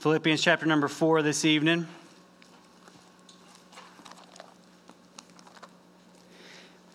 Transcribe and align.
Philippians 0.00 0.40
chapter 0.40 0.64
number 0.64 0.88
four 0.88 1.20
this 1.20 1.44
evening. 1.44 1.86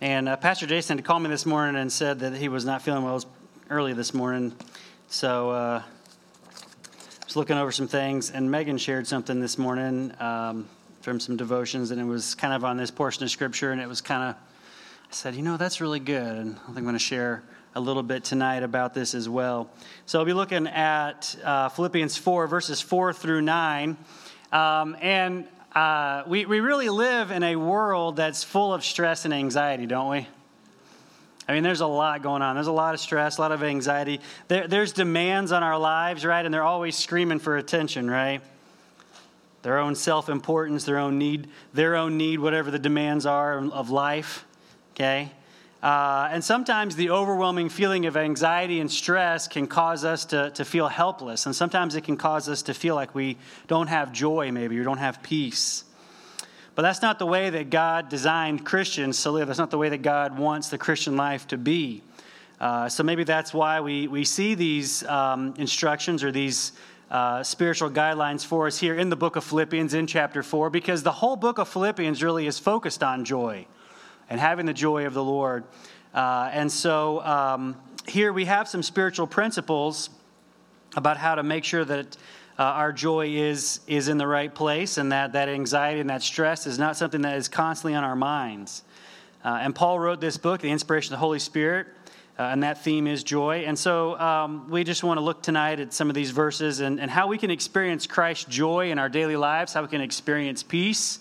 And 0.02 0.27
uh, 0.27 0.38
Pastor 0.38 0.66
Jason 0.66 1.00
called 1.04 1.22
me 1.22 1.30
this 1.30 1.46
morning 1.46 1.80
and 1.80 1.91
said 1.91 2.22
that 2.22 2.36
he 2.36 2.49
was 2.49 2.66
not 2.66 2.82
feeling 2.82 3.04
well 3.04 3.23
early 3.70 3.94
this 3.94 4.16
morning. 4.16 4.55
So 5.08 5.52
uh, 5.52 5.84
I 5.84 7.26
was 7.26 7.36
looking 7.36 7.60
over 7.60 7.72
some 7.72 7.88
things, 7.88 8.32
and 8.32 8.49
Megan 8.49 8.80
shared 8.80 9.05
something 9.05 9.40
this 9.40 9.60
morning 9.60 10.12
um, 10.20 10.68
from 11.02 11.20
some 11.20 11.38
devotions, 11.38 11.91
and 11.91 12.02
it 12.02 12.05
was 12.05 12.34
kind 12.34 12.55
of 12.55 12.66
on 12.66 12.76
this 12.76 12.90
portion 12.90 13.24
of 13.24 13.30
Scripture, 13.30 13.72
and 13.72 13.79
it 13.79 13.88
was 13.88 14.01
kind 14.01 14.32
of, 14.32 14.35
I 14.35 15.13
said, 15.13 15.35
you 15.35 15.44
know, 15.44 15.57
that's 15.57 15.79
really 15.79 15.99
good, 15.99 16.38
and 16.38 16.55
I 16.55 16.66
think 16.66 16.77
I'm 16.79 16.84
going 16.85 16.96
to 16.96 16.99
share 16.99 17.44
a 17.76 17.81
little 17.81 18.04
bit 18.04 18.23
tonight 18.23 18.63
about 18.63 18.93
this 18.93 19.13
as 19.13 19.27
well. 19.27 19.70
So 20.05 20.20
I'll 20.20 20.26
be 20.26 20.31
looking 20.31 20.65
at 20.65 21.35
uh, 21.43 21.68
Philippians 21.68 22.15
4, 22.15 22.48
verses 22.48 22.79
4 22.79 23.12
through 23.12 23.41
9. 23.41 23.98
Um, 24.54 24.95
and 25.01 25.45
uh, 25.76 26.23
we, 26.26 26.45
we 26.45 26.62
really 26.62 26.87
live 26.87 27.32
in 27.32 27.43
a 27.43 27.57
world 27.57 28.15
that's 28.15 28.45
full 28.45 28.73
of 28.73 28.85
stress 28.85 29.26
and 29.26 29.34
anxiety, 29.34 29.85
don't 29.85 30.09
we? 30.09 30.26
I 31.49 31.54
mean, 31.54 31.63
there's 31.63 31.82
a 31.82 31.87
lot 31.87 32.23
going 32.23 32.41
on. 32.41 32.55
There's 32.55 32.67
a 32.67 32.71
lot 32.71 32.93
of 32.93 33.01
stress, 33.01 33.37
a 33.37 33.41
lot 33.41 33.51
of 33.51 33.62
anxiety. 33.62 34.21
There, 34.48 34.70
there's 34.70 34.93
demands 34.93 35.51
on 35.51 35.62
our 35.62 35.77
lives, 35.77 36.23
right? 36.23 36.45
And 36.45 36.54
they're 36.54 36.63
always 36.63 36.95
screaming 36.95 37.39
for 37.39 37.57
attention, 37.57 38.10
right? 38.10 38.41
Their 39.63 39.79
own 39.79 39.95
self 39.95 40.29
importance, 40.29 40.85
their 40.85 40.98
own 40.98 41.17
need, 41.17 41.49
their 41.73 41.98
own 41.98 42.15
need, 42.15 42.39
whatever 42.39 42.71
the 42.71 42.79
demands 42.79 43.26
are 43.26 43.60
of 43.60 43.89
life, 43.89 44.45
okay? 44.93 45.32
Uh, 45.86 46.30
and 46.32 46.44
sometimes 46.44 46.96
the 46.96 47.12
overwhelming 47.12 47.70
feeling 47.70 48.08
of 48.08 48.18
anxiety 48.18 48.80
and 48.80 48.90
stress 48.90 49.48
can 49.48 49.68
cause 49.68 50.04
us 50.04 50.26
to, 50.26 50.50
to 50.50 50.66
feel 50.66 50.88
helpless. 50.88 51.46
And 51.46 51.55
sometimes 51.55 51.94
it 51.94 52.02
can 52.02 52.18
cause 52.18 52.50
us 52.50 52.64
to 52.64 52.74
feel 52.74 52.96
like 52.96 53.14
we 53.14 53.38
don't 53.68 53.86
have 53.86 54.12
joy, 54.12 54.52
maybe, 54.52 54.80
or 54.80 54.84
don't 54.84 54.98
have 54.98 55.22
peace. 55.22 55.84
But 56.74 56.82
that's 56.82 57.04
not 57.04 57.20
the 57.20 57.28
way 57.28 57.52
that 57.52 57.70
God 57.70 58.10
designed 58.10 58.66
Christians 58.66 59.22
to 59.22 59.30
live. 59.30 59.46
That's 59.46 59.60
not 59.60 59.70
the 59.70 59.78
way 59.78 59.90
that 59.90 60.02
God 60.02 60.40
wants 60.40 60.70
the 60.70 60.80
Christian 60.80 61.18
life 61.18 61.46
to 61.50 61.58
be. 61.58 62.02
Uh, 62.60 62.90
so 62.90 63.04
maybe 63.04 63.24
that's 63.24 63.54
why 63.54 63.80
we, 63.80 64.08
we 64.08 64.24
see 64.24 64.56
these 64.56 65.03
um, 65.03 65.53
instructions 65.59 66.24
or 66.24 66.31
these 66.31 66.72
uh, 67.12 67.44
spiritual 67.44 67.91
guidelines 67.91 68.44
for 68.44 68.66
us 68.66 68.80
here 68.80 68.96
in 68.96 69.09
the 69.09 69.16
book 69.16 69.36
of 69.36 69.44
Philippians 69.44 69.94
in 69.94 70.08
chapter 70.08 70.41
4, 70.41 70.72
because 70.72 71.03
the 71.03 71.12
whole 71.12 71.36
book 71.36 71.59
of 71.59 71.69
Philippians 71.69 72.24
really 72.24 72.47
is 72.47 72.58
focused 72.58 73.03
on 73.03 73.24
joy 73.24 73.68
and 74.29 74.40
having 74.40 74.66
the 74.66 74.73
joy 74.73 75.06
of 75.06 75.13
the 75.13 75.23
Lord. 75.23 75.63
Uh, 76.13 76.50
and 76.53 76.72
so 76.72 77.22
um, 77.25 77.75
here 78.07 78.31
we 78.31 78.45
have 78.45 78.67
some 78.67 78.83
spiritual 78.83 79.27
principles 79.27 80.09
about 80.95 81.17
how 81.17 81.35
to 81.35 81.44
make 81.44 81.63
sure 81.63 81.83
that 81.83 82.17
uh, 82.57 82.63
our 82.63 82.94
joy 82.94 83.27
is, 83.27 83.81
is 83.85 84.07
in 84.07 84.17
the 84.17 84.27
right 84.27 84.53
place 84.53 84.97
and 84.97 85.11
that 85.11 85.33
that 85.33 85.50
anxiety 85.50 86.00
and 86.00 86.09
that 86.09 86.23
stress 86.23 86.66
is 86.66 86.79
not 86.79 86.95
something 86.95 87.22
that 87.22 87.35
is 87.35 87.50
constantly 87.50 87.95
on 87.95 88.03
our 88.03 88.16
minds. 88.16 88.83
Uh, 89.44 89.59
and 89.61 89.75
Paul 89.75 90.00
wrote 90.00 90.22
this 90.22 90.38
book, 90.38 90.61
The 90.61 90.71
Inspiration 90.71 91.13
of 91.13 91.19
the 91.19 91.21
Holy 91.21 91.39
Spirit, 91.39 91.88
uh, 92.39 92.44
and 92.44 92.63
that 92.63 92.81
theme 92.81 93.07
is 93.07 93.23
joy. 93.23 93.66
And 93.67 93.77
so 93.77 94.17
um, 94.19 94.69
we 94.69 94.83
just 94.83 95.03
want 95.03 95.17
to 95.17 95.21
look 95.21 95.44
tonight 95.44 95.79
at 95.79 95.94
some 95.94 96.09
of 96.09 96.16
these 96.16 96.31
verses 96.31 96.79
and, 96.79 97.00
and 97.00 97.11
how 97.11 97.27
we 97.27 97.38
can 97.38 97.51
experience 97.51 98.07
Christ's 98.07 98.45
joy 98.45 98.89
in 98.89 99.00
our 99.00 99.09
daily 99.09 99.35
lives, 99.35 99.73
how 99.73 99.81
we 99.81 99.88
can 99.89 100.01
experience 100.01 100.63
peace 100.63 101.19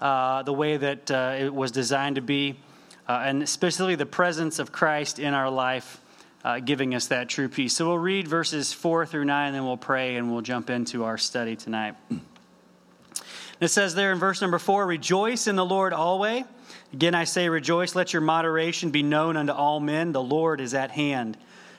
uh, 0.00 0.42
the 0.42 0.52
way 0.52 0.76
that 0.76 1.10
uh, 1.10 1.36
it 1.38 1.54
was 1.54 1.70
designed 1.70 2.16
to 2.16 2.22
be, 2.22 2.56
uh, 3.08 3.22
and 3.24 3.42
especially 3.42 3.94
the 3.94 4.06
presence 4.06 4.58
of 4.58 4.72
Christ 4.72 5.18
in 5.18 5.34
our 5.34 5.50
life, 5.50 6.00
uh, 6.44 6.60
giving 6.60 6.94
us 6.94 7.08
that 7.08 7.28
true 7.28 7.48
peace. 7.48 7.74
So 7.74 7.88
we'll 7.88 7.98
read 7.98 8.28
verses 8.28 8.72
4 8.72 9.06
through 9.06 9.24
9, 9.24 9.46
and 9.48 9.56
then 9.56 9.64
we'll 9.64 9.76
pray 9.76 10.16
and 10.16 10.32
we'll 10.32 10.42
jump 10.42 10.70
into 10.70 11.04
our 11.04 11.18
study 11.18 11.56
tonight. 11.56 11.94
It 13.60 13.68
says 13.68 13.96
there 13.96 14.12
in 14.12 14.18
verse 14.18 14.40
number 14.40 14.58
4 14.58 14.86
Rejoice 14.86 15.48
in 15.48 15.56
the 15.56 15.64
Lord 15.64 15.92
always. 15.92 16.44
Again, 16.92 17.14
I 17.14 17.24
say, 17.24 17.48
rejoice. 17.48 17.94
Let 17.94 18.12
your 18.12 18.22
moderation 18.22 18.90
be 18.90 19.02
known 19.02 19.36
unto 19.36 19.52
all 19.52 19.80
men. 19.80 20.12
The 20.12 20.22
Lord 20.22 20.60
is 20.60 20.74
at 20.74 20.90
hand. 20.90 21.36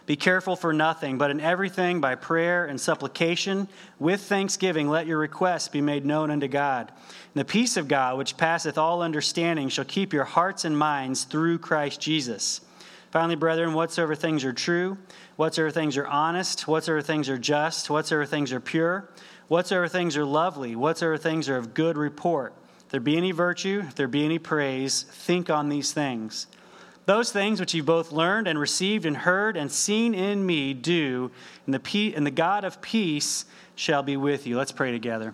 Be 0.10 0.16
careful 0.16 0.56
for 0.56 0.74
nothing, 0.74 1.20
but 1.20 1.30
in 1.30 1.40
everything 1.40 2.02
by 2.02 2.16
prayer 2.16 2.66
and 2.66 2.82
supplication, 2.82 3.68
with 4.00 4.22
thanksgiving, 4.22 4.90
let 4.90 5.06
your 5.06 5.20
requests 5.20 5.68
be 5.68 5.82
made 5.82 6.04
known 6.04 6.32
unto 6.32 6.48
God. 6.48 6.88
And 6.90 7.40
the 7.40 7.46
peace 7.46 7.78
of 7.78 7.88
God, 7.88 8.18
which 8.18 8.36
passeth 8.36 8.76
all 8.76 9.04
understanding, 9.04 9.70
shall 9.70 9.86
keep 9.86 10.12
your 10.12 10.24
hearts 10.24 10.66
and 10.66 10.76
minds 10.76 11.26
through 11.26 11.60
Christ 11.60 12.02
Jesus. 12.02 12.62
Finally, 13.12 13.36
brethren, 13.36 13.76
whatsoever 13.76 14.16
things 14.16 14.44
are 14.44 14.52
true, 14.52 14.98
whatsoever 15.36 15.70
things 15.70 15.96
are 15.96 16.08
honest, 16.08 16.68
whatsoever 16.68 17.04
things 17.04 17.30
are 17.30 17.38
just, 17.38 17.92
whatsoever 17.92 18.26
things 18.26 18.52
are 18.52 18.60
pure, 18.60 19.08
whatsoever 19.48 19.88
things 19.88 20.18
are 20.18 20.26
lovely, 20.26 20.76
whatsoever 20.76 21.18
things 21.18 21.48
are 21.48 21.58
of 21.58 21.76
good 21.76 22.00
report, 22.00 22.56
if 22.80 22.90
there 22.90 23.00
be 23.00 23.16
any 23.16 23.32
virtue, 23.32 23.84
if 23.86 23.94
there 23.94 24.08
be 24.08 24.26
any 24.26 24.40
praise, 24.40 25.04
think 25.04 25.52
on 25.52 25.70
these 25.70 25.92
things. 25.94 26.48
Those 27.06 27.32
things 27.32 27.60
which 27.60 27.74
you 27.74 27.84
both 27.84 28.12
learned 28.12 28.48
and 28.48 28.60
received 28.60 29.06
and 29.06 29.18
heard 29.18 29.58
and 29.58 29.72
seen 29.72 30.14
in 30.14 30.46
me, 30.46 30.74
do, 30.74 31.32
and 31.66 31.74
the, 31.74 31.80
pe- 31.80 32.14
and 32.14 32.26
the 32.26 32.32
God 32.32 32.64
of 32.64 32.82
peace 32.82 33.46
shall 33.76 34.04
be 34.04 34.16
with 34.16 34.46
you. 34.46 34.58
Let's 34.58 34.72
pray 34.72 34.92
together. 34.92 35.34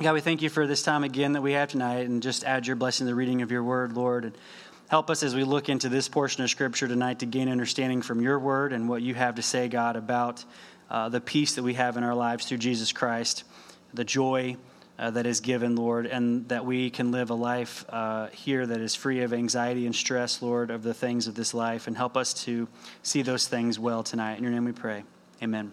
God, 0.00 0.14
we 0.14 0.20
thank 0.20 0.42
you 0.42 0.50
for 0.50 0.66
this 0.66 0.82
time 0.82 1.04
again 1.04 1.32
that 1.32 1.42
we 1.42 1.52
have 1.52 1.68
tonight, 1.68 2.06
and 2.08 2.22
just 2.22 2.44
add 2.44 2.66
your 2.66 2.76
blessing 2.76 3.06
to 3.06 3.10
the 3.10 3.14
reading 3.14 3.42
of 3.42 3.50
your 3.50 3.62
word, 3.62 3.92
Lord. 3.92 4.24
And 4.24 4.38
help 4.88 5.08
us 5.08 5.22
as 5.22 5.34
we 5.34 5.44
look 5.44 5.68
into 5.68 5.88
this 5.88 6.08
portion 6.08 6.42
of 6.42 6.50
Scripture 6.50 6.88
tonight 6.88 7.20
to 7.20 7.26
gain 7.26 7.48
understanding 7.48 8.02
from 8.02 8.20
your 8.20 8.38
word 8.38 8.72
and 8.72 8.88
what 8.88 9.02
you 9.02 9.14
have 9.14 9.36
to 9.36 9.42
say, 9.42 9.68
God, 9.68 9.96
about 9.96 10.44
uh, 10.90 11.08
the 11.08 11.20
peace 11.20 11.54
that 11.54 11.62
we 11.62 11.74
have 11.74 11.96
in 11.96 12.04
our 12.04 12.14
lives 12.14 12.46
through 12.46 12.58
Jesus 12.58 12.92
Christ, 12.92 13.44
the 13.92 14.04
joy 14.04 14.56
uh, 14.98 15.10
that 15.10 15.26
is 15.26 15.40
given, 15.40 15.74
Lord, 15.76 16.06
and 16.06 16.48
that 16.48 16.64
we 16.64 16.90
can 16.90 17.10
live 17.10 17.30
a 17.30 17.34
life 17.34 17.84
uh, 17.88 18.28
here 18.28 18.64
that 18.64 18.80
is 18.80 18.94
free 18.94 19.22
of 19.22 19.32
anxiety 19.32 19.86
and 19.86 19.94
stress, 19.94 20.40
Lord, 20.40 20.70
of 20.70 20.82
the 20.82 20.94
things 20.94 21.26
of 21.26 21.34
this 21.34 21.52
life, 21.52 21.86
and 21.86 21.96
help 21.96 22.16
us 22.16 22.32
to 22.44 22.68
see 23.02 23.22
those 23.22 23.48
things 23.48 23.78
well 23.78 24.02
tonight. 24.02 24.38
In 24.38 24.44
your 24.44 24.52
name 24.52 24.64
we 24.64 24.72
pray. 24.72 25.04
Amen. 25.42 25.72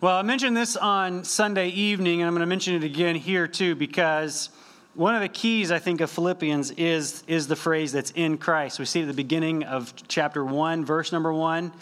Well, 0.00 0.16
I 0.16 0.22
mentioned 0.22 0.56
this 0.56 0.76
on 0.76 1.24
Sunday 1.24 1.68
evening, 1.68 2.20
and 2.20 2.28
I'm 2.28 2.34
going 2.34 2.40
to 2.40 2.46
mention 2.46 2.74
it 2.74 2.84
again 2.84 3.16
here 3.16 3.48
too, 3.48 3.74
because 3.74 4.50
one 4.94 5.14
of 5.14 5.20
the 5.20 5.28
keys, 5.28 5.72
I 5.72 5.78
think, 5.78 6.00
of 6.00 6.10
Philippians 6.10 6.72
is, 6.72 7.24
is 7.26 7.48
the 7.48 7.56
phrase 7.56 7.92
that's 7.92 8.12
in 8.12 8.38
Christ. 8.38 8.78
We 8.78 8.84
see 8.84 9.00
it 9.00 9.04
at 9.04 9.08
the 9.08 9.14
beginning 9.14 9.64
of 9.64 9.92
chapter 10.06 10.44
1, 10.44 10.84
verse 10.84 11.12
number 11.12 11.32
1. 11.32 11.72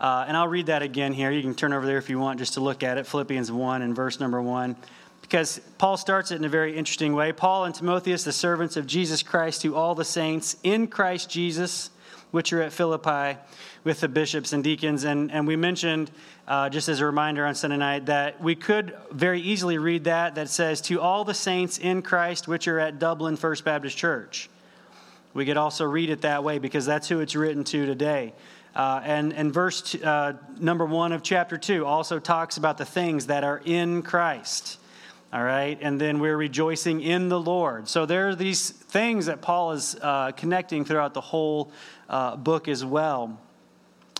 Uh, 0.00 0.24
and 0.28 0.36
I'll 0.36 0.48
read 0.48 0.66
that 0.66 0.82
again 0.82 1.12
here. 1.12 1.30
You 1.30 1.42
can 1.42 1.54
turn 1.54 1.72
over 1.72 1.84
there 1.84 1.98
if 1.98 2.08
you 2.08 2.18
want 2.18 2.38
just 2.38 2.54
to 2.54 2.60
look 2.60 2.82
at 2.82 2.98
it. 2.98 3.06
Philippians 3.06 3.50
1 3.50 3.82
and 3.82 3.94
verse 3.94 4.20
number 4.20 4.40
1 4.40 4.76
because 5.28 5.60
Paul 5.76 5.98
starts 5.98 6.30
it 6.30 6.36
in 6.36 6.44
a 6.46 6.48
very 6.48 6.74
interesting 6.74 7.14
way. 7.14 7.32
Paul 7.32 7.66
and 7.66 7.74
Timotheus, 7.74 8.24
the 8.24 8.32
servants 8.32 8.78
of 8.78 8.86
Jesus 8.86 9.22
Christ, 9.22 9.60
to 9.60 9.76
all 9.76 9.94
the 9.94 10.04
saints 10.04 10.56
in 10.62 10.86
Christ 10.86 11.28
Jesus, 11.28 11.90
which 12.30 12.50
are 12.54 12.62
at 12.62 12.72
Philippi, 12.72 13.38
with 13.84 14.00
the 14.00 14.08
bishops 14.08 14.54
and 14.54 14.64
deacons. 14.64 15.04
And, 15.04 15.30
and 15.30 15.46
we 15.46 15.54
mentioned, 15.54 16.10
uh, 16.46 16.70
just 16.70 16.88
as 16.88 17.00
a 17.00 17.06
reminder 17.06 17.44
on 17.44 17.54
Sunday 17.54 17.76
night, 17.76 18.06
that 18.06 18.40
we 18.42 18.54
could 18.54 18.96
very 19.10 19.42
easily 19.42 19.76
read 19.76 20.04
that, 20.04 20.34
that 20.36 20.48
says, 20.48 20.80
To 20.82 20.98
all 20.98 21.24
the 21.24 21.34
saints 21.34 21.76
in 21.76 22.00
Christ, 22.00 22.48
which 22.48 22.66
are 22.66 22.78
at 22.78 22.98
Dublin 22.98 23.36
First 23.36 23.66
Baptist 23.66 23.98
Church. 23.98 24.48
We 25.34 25.44
could 25.44 25.58
also 25.58 25.84
read 25.84 26.08
it 26.08 26.22
that 26.22 26.42
way 26.42 26.58
because 26.58 26.86
that's 26.86 27.06
who 27.06 27.20
it's 27.20 27.36
written 27.36 27.64
to 27.64 27.84
today. 27.84 28.32
Uh, 28.74 29.02
and, 29.04 29.34
and 29.34 29.52
verse 29.52 29.94
uh, 29.96 30.34
number 30.58 30.86
one 30.86 31.12
of 31.12 31.22
chapter 31.22 31.58
two 31.58 31.84
also 31.84 32.18
talks 32.18 32.56
about 32.56 32.78
the 32.78 32.86
things 32.86 33.26
that 33.26 33.44
are 33.44 33.60
in 33.66 34.02
Christ. 34.02 34.78
All 35.30 35.44
right, 35.44 35.76
and 35.82 36.00
then 36.00 36.20
we're 36.20 36.38
rejoicing 36.38 37.02
in 37.02 37.28
the 37.28 37.38
Lord. 37.38 37.86
So 37.86 38.06
there 38.06 38.30
are 38.30 38.34
these 38.34 38.70
things 38.70 39.26
that 39.26 39.42
Paul 39.42 39.72
is 39.72 39.94
uh, 40.00 40.32
connecting 40.32 40.86
throughout 40.86 41.12
the 41.12 41.20
whole 41.20 41.70
uh, 42.08 42.36
book 42.36 42.66
as 42.66 42.82
well. 42.82 43.38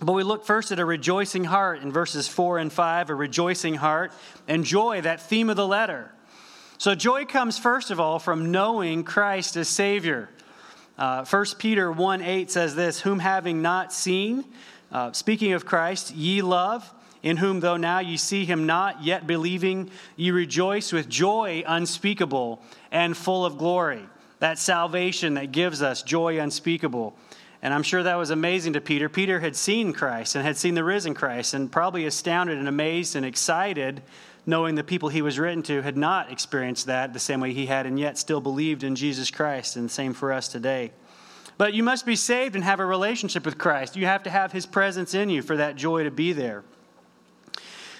But 0.03 0.13
we 0.13 0.21
look 0.21 0.45
first 0.45 0.71
at 0.71 0.77
a 0.77 0.85
rejoicing 0.85 1.45
heart 1.45 1.81
in 1.81 1.91
verses 1.91 2.27
4 2.27 2.59
and 2.59 2.71
5, 2.71 3.09
a 3.09 3.15
rejoicing 3.15 3.73
heart, 3.73 4.11
and 4.47 4.63
joy, 4.63 5.01
that 5.01 5.19
theme 5.19 5.49
of 5.49 5.55
the 5.55 5.65
letter. 5.65 6.11
So 6.77 6.93
joy 6.93 7.25
comes 7.25 7.57
first 7.57 7.89
of 7.89 7.99
all 7.99 8.19
from 8.19 8.51
knowing 8.51 9.03
Christ 9.03 9.57
as 9.57 9.67
Savior. 9.67 10.29
Uh, 10.95 11.25
1 11.25 11.45
Peter 11.57 11.91
1 11.91 12.21
8 12.21 12.51
says 12.51 12.75
this 12.75 13.01
Whom 13.01 13.17
having 13.17 13.63
not 13.63 13.91
seen, 13.91 14.45
uh, 14.91 15.11
speaking 15.13 15.53
of 15.53 15.65
Christ, 15.65 16.13
ye 16.13 16.43
love, 16.43 16.93
in 17.23 17.37
whom 17.37 17.59
though 17.59 17.77
now 17.77 17.99
ye 17.99 18.17
see 18.17 18.45
him 18.45 18.65
not, 18.65 19.03
yet 19.03 19.27
believing, 19.27 19.89
ye 20.15 20.31
rejoice 20.31 20.91
with 20.91 21.09
joy 21.09 21.63
unspeakable 21.67 22.61
and 22.91 23.15
full 23.15 23.45
of 23.45 23.57
glory. 23.57 24.03
That 24.39 24.57
salvation 24.57 25.33
that 25.33 25.51
gives 25.51 25.81
us 25.81 26.01
joy 26.01 26.39
unspeakable. 26.39 27.15
And 27.61 27.73
I'm 27.73 27.83
sure 27.83 28.03
that 28.03 28.15
was 28.15 28.29
amazing 28.29 28.73
to 28.73 28.81
Peter. 28.81 29.09
Peter 29.09 29.39
had 29.39 29.55
seen 29.55 29.91
Christ 29.91 30.35
and 30.35 30.45
had 30.45 30.55
seen 30.55 30.75
the 30.75 30.83
risen 30.83 31.13
Christ, 31.13 31.53
and 31.53 31.71
probably 31.71 32.05
astounded 32.05 32.57
and 32.57 32.67
amazed 32.67 33.15
and 33.15 33.25
excited 33.25 34.01
knowing 34.45 34.75
the 34.75 34.83
people 34.83 35.09
he 35.09 35.21
was 35.21 35.37
written 35.37 35.61
to 35.63 35.81
had 35.81 35.97
not 35.97 36.31
experienced 36.31 36.87
that 36.87 37.13
the 37.13 37.19
same 37.19 37.39
way 37.39 37.53
he 37.53 37.65
had, 37.65 37.85
and 37.85 37.99
yet 37.99 38.17
still 38.17 38.41
believed 38.41 38.83
in 38.83 38.95
Jesus 38.95 39.29
Christ. 39.29 39.75
And 39.75 39.85
the 39.85 39.93
same 39.93 40.13
for 40.13 40.33
us 40.33 40.47
today. 40.47 40.91
But 41.57 41.73
you 41.73 41.83
must 41.83 42.05
be 42.05 42.15
saved 42.15 42.55
and 42.55 42.63
have 42.63 42.79
a 42.79 42.85
relationship 42.85 43.45
with 43.45 43.57
Christ. 43.57 43.95
You 43.95 44.05
have 44.05 44.23
to 44.23 44.29
have 44.29 44.51
his 44.51 44.65
presence 44.65 45.13
in 45.13 45.29
you 45.29 45.41
for 45.41 45.57
that 45.57 45.75
joy 45.75 46.03
to 46.05 46.11
be 46.11 46.31
there. 46.31 46.63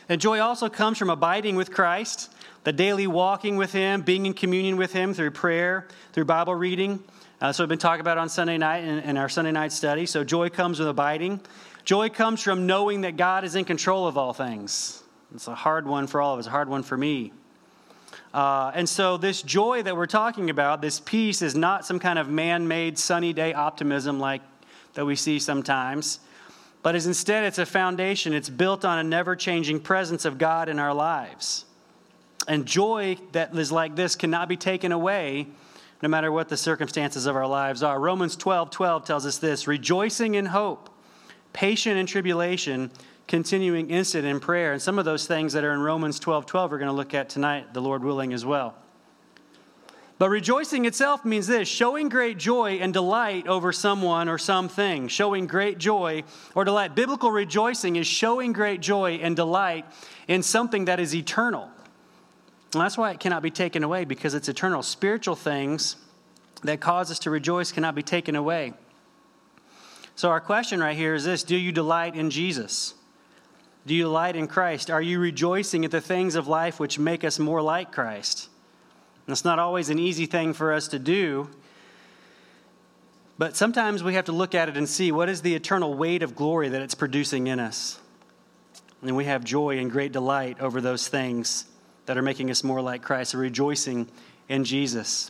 And 0.09 0.19
joy 0.19 0.39
also 0.39 0.69
comes 0.69 0.97
from 0.97 1.11
abiding 1.11 1.55
with 1.55 1.71
Christ, 1.71 2.33
the 2.63 2.73
daily 2.73 3.05
walking 3.05 3.57
with 3.57 3.71
him, 3.71 4.01
being 4.01 4.25
in 4.25 4.33
communion 4.33 4.75
with 4.75 4.91
him 4.91 5.13
through 5.13 5.31
prayer, 5.31 5.87
through 6.13 6.25
Bible 6.25 6.55
reading. 6.55 7.03
Uh, 7.39 7.53
so 7.53 7.63
we've 7.63 7.69
been 7.69 7.77
talking 7.77 8.01
about 8.01 8.17
on 8.17 8.27
Sunday 8.27 8.57
night 8.57 8.83
in, 8.83 8.99
in 8.99 9.17
our 9.17 9.29
Sunday 9.29 9.51
night 9.51 9.71
study. 9.71 10.07
So 10.07 10.23
joy 10.23 10.49
comes 10.49 10.79
with 10.79 10.87
abiding. 10.87 11.39
Joy 11.85 12.09
comes 12.09 12.41
from 12.41 12.65
knowing 12.65 13.01
that 13.01 13.17
God 13.17 13.43
is 13.43 13.55
in 13.55 13.65
control 13.65 14.07
of 14.07 14.17
all 14.17 14.33
things. 14.33 15.03
It's 15.33 15.47
a 15.47 15.55
hard 15.55 15.85
one 15.85 16.07
for 16.07 16.21
all 16.21 16.33
of 16.33 16.39
us, 16.39 16.47
a 16.47 16.49
hard 16.49 16.69
one 16.69 16.81
for 16.81 16.97
me. 16.97 17.31
Uh, 18.33 18.71
and 18.75 18.87
so, 18.87 19.17
this 19.17 19.41
joy 19.41 19.81
that 19.81 19.95
we're 19.95 20.05
talking 20.05 20.51
about, 20.51 20.81
this 20.81 20.99
peace, 20.99 21.41
is 21.41 21.55
not 21.55 21.83
some 21.83 21.99
kind 21.99 22.19
of 22.19 22.29
man 22.29 22.67
made 22.67 22.99
sunny 22.99 23.33
day 23.33 23.53
optimism 23.53 24.19
like 24.19 24.41
that 24.93 25.05
we 25.05 25.15
see 25.15 25.39
sometimes, 25.39 26.19
but 26.81 26.95
is 26.95 27.07
instead 27.07 27.43
it's 27.43 27.57
a 27.57 27.65
foundation. 27.65 28.33
It's 28.33 28.49
built 28.49 28.85
on 28.85 28.99
a 28.99 29.03
never 29.03 29.35
changing 29.35 29.81
presence 29.81 30.25
of 30.25 30.37
God 30.37 30.69
in 30.69 30.79
our 30.79 30.93
lives. 30.93 31.65
And 32.47 32.65
joy 32.65 33.17
that 33.33 33.55
is 33.55 33.71
like 33.71 33.95
this 33.95 34.15
cannot 34.15 34.49
be 34.49 34.57
taken 34.57 34.91
away 34.91 35.47
no 36.01 36.07
matter 36.07 36.31
what 36.31 36.47
the 36.47 36.57
circumstances 36.57 37.25
of 37.25 37.35
our 37.35 37.47
lives 37.47 37.83
are. 37.83 37.99
Romans 37.99 38.35
12 38.35 38.69
12 38.69 39.05
tells 39.05 39.25
us 39.25 39.37
this 39.37 39.67
rejoicing 39.67 40.35
in 40.35 40.47
hope, 40.47 40.89
patient 41.53 41.97
in 41.97 42.05
tribulation 42.05 42.91
continuing 43.29 43.91
instant 43.91 44.25
in 44.25 44.39
prayer. 44.39 44.73
And 44.73 44.81
some 44.81 44.97
of 44.97 45.05
those 45.05 45.27
things 45.27 45.53
that 45.53 45.63
are 45.63 45.71
in 45.71 45.79
Romans 45.79 46.19
12 46.19 46.45
12 46.45 46.71
we're 46.71 46.79
going 46.79 46.87
to 46.87 46.93
look 46.93 47.13
at 47.13 47.29
tonight, 47.29 47.73
the 47.73 47.81
Lord 47.81 48.03
willing, 48.03 48.33
as 48.33 48.45
well. 48.45 48.75
But 50.19 50.29
rejoicing 50.29 50.83
itself 50.83 51.23
means 51.23 51.47
this 51.47 51.69
showing 51.69 52.09
great 52.09 52.37
joy 52.37 52.79
and 52.81 52.93
delight 52.93 53.47
over 53.47 53.71
someone 53.71 54.27
or 54.27 54.37
something. 54.37 55.07
Showing 55.07 55.47
great 55.47 55.77
joy 55.77 56.23
or 56.53 56.65
delight. 56.65 56.93
Biblical 56.93 57.31
rejoicing 57.31 57.95
is 57.95 58.05
showing 58.05 58.51
great 58.51 58.81
joy 58.81 59.13
and 59.13 59.33
delight 59.33 59.85
in 60.27 60.43
something 60.43 60.85
that 60.85 60.99
is 60.99 61.15
eternal. 61.15 61.69
And 62.73 62.81
that's 62.81 62.97
why 62.97 63.11
it 63.11 63.21
cannot 63.21 63.41
be 63.41 63.49
taken 63.49 63.81
away 63.81 64.03
because 64.03 64.33
it's 64.33 64.49
eternal. 64.49 64.83
Spiritual 64.83 65.35
things 65.35 65.95
that 66.63 66.81
cause 66.81 67.09
us 67.09 67.19
to 67.19 67.29
rejoice 67.29 67.71
cannot 67.71 67.95
be 67.95 68.03
taken 68.03 68.35
away. 68.35 68.73
So, 70.15 70.29
our 70.29 70.41
question 70.41 70.81
right 70.81 70.97
here 70.97 71.15
is 71.15 71.23
this 71.23 71.43
Do 71.43 71.55
you 71.55 71.71
delight 71.71 72.15
in 72.15 72.29
Jesus? 72.29 72.93
Do 73.87 73.95
you 73.95 74.03
delight 74.03 74.35
in 74.35 74.47
Christ? 74.47 74.91
Are 74.91 75.01
you 75.01 75.17
rejoicing 75.17 75.85
at 75.85 75.91
the 75.91 76.01
things 76.01 76.35
of 76.35 76.49
life 76.49 76.77
which 76.77 76.99
make 76.99 77.23
us 77.23 77.39
more 77.39 77.61
like 77.61 77.93
Christ? 77.93 78.48
And 79.29 79.33
it's 79.33 79.45
not 79.45 79.59
always 79.59 79.91
an 79.91 79.99
easy 79.99 80.25
thing 80.25 80.53
for 80.53 80.73
us 80.73 80.87
to 80.87 80.97
do, 80.97 81.47
but 83.37 83.55
sometimes 83.55 84.01
we 84.01 84.15
have 84.15 84.25
to 84.25 84.31
look 84.31 84.55
at 84.55 84.69
it 84.69 84.75
and 84.75 84.89
see 84.89 85.11
what 85.11 85.29
is 85.29 85.43
the 85.43 85.53
eternal 85.53 85.93
weight 85.93 86.23
of 86.23 86.35
glory 86.35 86.67
that 86.69 86.81
it's 86.81 86.95
producing 86.95 87.45
in 87.45 87.59
us. 87.59 87.99
And 89.03 89.15
we 89.15 89.25
have 89.25 89.43
joy 89.43 89.77
and 89.77 89.91
great 89.91 90.13
delight 90.13 90.59
over 90.59 90.81
those 90.81 91.07
things 91.07 91.65
that 92.07 92.17
are 92.17 92.23
making 92.23 92.49
us 92.49 92.63
more 92.63 92.81
like 92.81 93.03
Christ, 93.03 93.35
rejoicing 93.35 94.07
in 94.47 94.63
Jesus. 94.63 95.29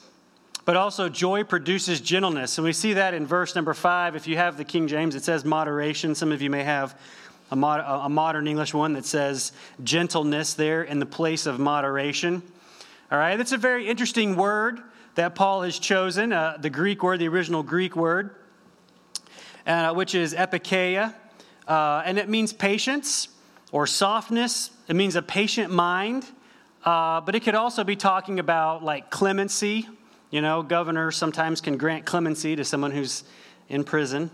But 0.64 0.78
also, 0.78 1.10
joy 1.10 1.44
produces 1.44 2.00
gentleness. 2.00 2.58
And 2.58 2.64
we 2.64 2.72
see 2.72 2.94
that 2.94 3.14
in 3.14 3.28
verse 3.28 3.54
number 3.54 3.74
five. 3.74 4.16
If 4.16 4.28
you 4.28 4.38
have 4.38 4.56
the 4.56 4.64
King 4.64 4.88
James, 4.88 5.14
it 5.14 5.26
says 5.26 5.44
moderation. 5.44 6.16
Some 6.16 6.32
of 6.32 6.42
you 6.42 6.50
may 6.50 6.64
have 6.64 6.98
a, 7.52 7.56
mod, 7.58 7.84
a 7.86 8.08
modern 8.08 8.48
English 8.48 8.74
one 8.74 8.94
that 8.94 9.04
says 9.04 9.52
gentleness 9.84 10.54
there 10.54 10.84
in 10.84 11.00
the 11.00 11.06
place 11.06 11.46
of 11.46 11.60
moderation. 11.60 12.42
All 13.12 13.18
right, 13.18 13.38
that's 13.38 13.54
a 13.54 13.58
very 13.58 13.88
interesting 13.88 14.36
word 14.36 14.82
that 15.16 15.34
Paul 15.34 15.64
has 15.64 15.80
chosen, 15.80 16.32
uh, 16.32 16.58
the 16.62 16.70
Greek 16.70 17.02
word, 17.02 17.20
the 17.20 17.28
original 17.28 17.64
Greek 17.64 17.96
word, 17.96 18.36
uh, 19.66 19.96
which 19.96 20.14
is 20.14 20.36
epikeia, 20.36 21.16
uh, 21.68 22.04
and 22.06 22.20
it 22.20 22.30
means 22.30 22.54
patience 22.54 23.30
or 23.72 23.88
softness. 23.88 24.70
It 24.88 24.96
means 24.96 25.16
a 25.16 25.24
patient 25.24 25.74
mind, 25.74 26.28
uh, 26.86 27.22
but 27.22 27.34
it 27.34 27.40
could 27.40 27.56
also 27.56 27.84
be 27.84 27.96
talking 27.96 28.38
about 28.40 28.84
like 28.84 29.10
clemency. 29.10 29.90
You 30.30 30.42
know, 30.42 30.62
governors 30.62 31.18
sometimes 31.18 31.62
can 31.62 31.78
grant 31.78 32.06
clemency 32.06 32.56
to 32.56 32.64
someone 32.64 32.92
who's 32.92 33.24
in 33.70 33.86
prison. 33.86 34.30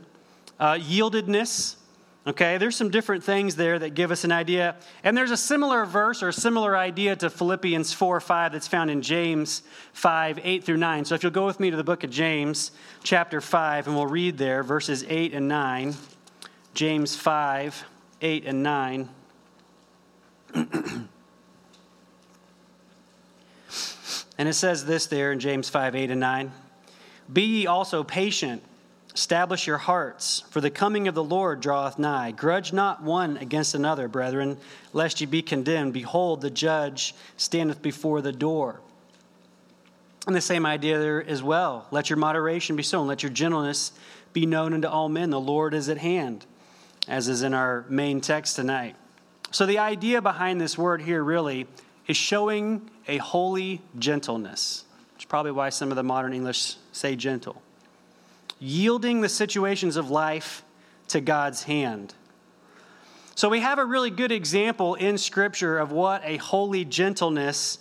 Uh, 0.60 0.74
yieldedness, 0.74 1.78
Okay, 2.28 2.58
there's 2.58 2.76
some 2.76 2.90
different 2.90 3.24
things 3.24 3.56
there 3.56 3.78
that 3.78 3.94
give 3.94 4.10
us 4.10 4.24
an 4.24 4.32
idea. 4.32 4.76
And 5.04 5.16
there's 5.16 5.30
a 5.30 5.38
similar 5.38 5.86
verse 5.86 6.24
or 6.24 6.30
a 6.30 6.34
similar 6.34 6.76
idea 6.76 7.16
to 7.18 7.30
Philippians 7.30 7.94
4 7.94 8.20
5 8.20 8.52
that's 8.52 8.68
found 8.68 8.90
in 8.90 9.04
James 9.04 9.62
5 9.94 10.40
8 10.42 10.64
through 10.64 10.78
9. 10.78 11.06
So 11.06 11.14
if 11.14 11.22
you'll 11.22 11.32
go 11.32 11.46
with 11.46 11.60
me 11.60 11.70
to 11.70 11.78
the 11.78 11.84
book 11.84 12.04
of 12.04 12.10
James, 12.10 12.72
chapter 13.04 13.42
5, 13.42 13.88
and 13.88 13.96
we'll 13.96 14.08
read 14.08 14.40
there 14.40 14.64
verses 14.64 15.06
8 15.08 15.36
and 15.36 15.48
9. 15.48 15.94
James 16.74 17.16
5 17.16 17.86
8 18.22 18.46
and 18.46 18.64
9. 18.64 19.10
and 20.56 21.08
it 24.50 24.54
says 24.54 24.86
this 24.86 25.06
there 25.06 25.32
in 25.32 25.40
James 25.40 25.70
5 25.70 25.96
8 25.96 26.10
and 26.10 26.20
9 26.20 26.52
Be 27.32 27.44
ye 27.44 27.68
also 27.68 28.04
patient 28.04 28.64
Establish 29.16 29.66
your 29.66 29.78
hearts, 29.78 30.44
for 30.50 30.60
the 30.60 30.70
coming 30.70 31.08
of 31.08 31.16
the 31.16 31.24
Lord 31.24 31.62
draweth 31.62 31.98
nigh. 31.98 32.32
Grudge 32.32 32.74
not 32.74 33.02
one 33.02 33.38
against 33.38 33.74
another, 33.74 34.10
brethren, 34.10 34.58
lest 34.92 35.22
ye 35.22 35.26
be 35.26 35.42
condemned. 35.42 35.94
Behold, 35.94 36.42
the 36.42 36.50
judge 36.50 37.16
standeth 37.38 37.82
before 37.82 38.22
the 38.22 38.34
door. 38.34 38.82
And 40.28 40.36
the 40.36 40.42
same 40.42 40.66
idea 40.66 41.00
there 41.00 41.24
as 41.24 41.42
well. 41.42 41.88
Let 41.92 42.10
your 42.10 42.18
moderation 42.18 42.76
be 42.76 42.84
sown, 42.84 43.08
let 43.08 43.24
your 43.24 43.32
gentleness 43.32 43.94
be 44.34 44.46
known 44.46 44.74
unto 44.74 44.90
all 44.90 45.08
men. 45.08 45.30
The 45.30 45.40
Lord 45.40 45.74
is 45.74 45.88
at 45.88 46.00
hand, 46.00 46.46
as 47.08 47.30
is 47.30 47.42
in 47.42 47.54
our 47.54 47.86
main 47.88 48.20
text 48.20 48.58
tonight. 48.58 48.98
So, 49.50 49.66
the 49.66 49.80
idea 49.80 50.22
behind 50.22 50.60
this 50.60 50.78
word 50.78 51.02
here 51.02 51.24
really 51.24 51.68
is 52.06 52.18
showing 52.18 52.90
a 53.08 53.16
holy 53.20 53.82
gentleness, 53.98 54.84
which 55.14 55.24
is 55.24 55.26
probably 55.26 55.54
why 55.54 55.70
some 55.70 55.90
of 55.90 55.96
the 55.96 56.04
modern 56.04 56.34
English 56.34 56.76
say 56.92 57.16
gentle 57.16 57.62
yielding 58.60 59.22
the 59.22 59.30
situations 59.30 59.96
of 59.96 60.10
life 60.10 60.64
to 61.10 61.22
God's 61.22 61.64
hand. 61.64 62.14
So 63.36 63.50
we 63.50 63.60
have 63.60 63.80
a 63.80 63.86
really 63.86 64.12
good 64.12 64.32
example 64.32 64.96
in 64.96 65.18
Scripture 65.18 65.78
of 65.78 65.92
what 65.92 66.22
a 66.24 66.38
holy 66.38 66.86
gentleness 66.86 67.80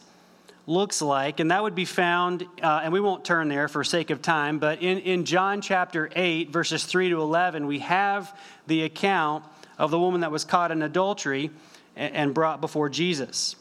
looks 0.66 1.00
like, 1.00 1.40
and 1.40 1.50
that 1.50 1.62
would 1.62 1.74
be 1.74 1.84
found, 1.84 2.46
uh, 2.62 2.80
and 2.82 2.92
we 2.92 3.00
won't 3.00 3.24
turn 3.24 3.48
there 3.48 3.68
for 3.68 3.84
sake 3.84 4.10
of 4.10 4.22
time, 4.22 4.58
but 4.58 4.82
in, 4.82 4.98
in 4.98 5.24
John 5.24 5.60
chapter 5.60 6.10
8, 6.16 6.50
verses 6.50 6.84
3 6.84 7.10
to 7.10 7.20
11, 7.20 7.66
we 7.66 7.80
have 7.80 8.36
the 8.66 8.82
account 8.82 9.44
of 9.78 9.90
the 9.90 9.98
woman 9.98 10.22
that 10.22 10.32
was 10.32 10.44
caught 10.44 10.70
in 10.70 10.82
adultery 10.82 11.50
and, 11.96 12.14
and 12.14 12.34
brought 12.34 12.60
before 12.60 12.88
Jesus. 12.88 13.56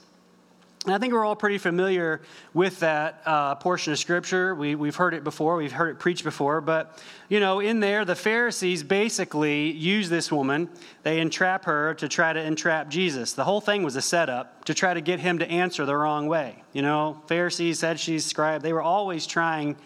And 0.86 0.94
I 0.94 0.98
think 0.98 1.14
we're 1.14 1.24
all 1.24 1.36
pretty 1.36 1.60
familiar 1.60 2.22
with 2.54 2.82
that 2.82 3.22
uh, 3.26 3.56
portion 3.56 3.94
of 3.94 4.00
Scripture. 4.00 4.54
We, 4.54 4.76
we've 4.76 4.98
heard 4.98 5.14
it 5.14 5.24
before, 5.24 5.56
we've 5.56 5.72
heard 5.72 5.92
it 5.92 6.00
preached 6.00 6.26
before. 6.26 6.60
But, 6.60 7.02
you 7.30 7.40
know, 7.40 7.62
in 7.62 7.80
there, 7.80 8.04
the 8.04 8.16
Pharisees 8.16 8.84
basically 8.84 9.72
use 9.72 10.10
this 10.10 10.30
woman. 10.30 10.68
They 11.04 11.22
entrap 11.22 11.64
her 11.66 11.94
to 11.94 12.10
try 12.10 12.34
to 12.34 12.42
entrap 12.42 12.90
Jesus. 12.90 13.32
The 13.32 13.46
whole 13.46 13.62
thing 13.62 13.84
was 13.84 13.96
a 13.96 14.02
setup 14.02 14.66
to 14.66 14.74
try 14.74 14.94
to 14.94 15.00
get 15.00 15.22
him 15.22 15.40
to 15.40 15.50
answer 15.50 15.86
the 15.86 15.96
wrong 15.96 16.28
way. 16.28 16.62
You 16.74 16.82
know, 16.82 17.22
Pharisees, 17.28 17.80
Sadducees, 17.80 18.26
scribe, 18.26 18.62
they 18.62 18.74
were 18.74 18.82
always 18.82 19.26
trying 19.26 19.78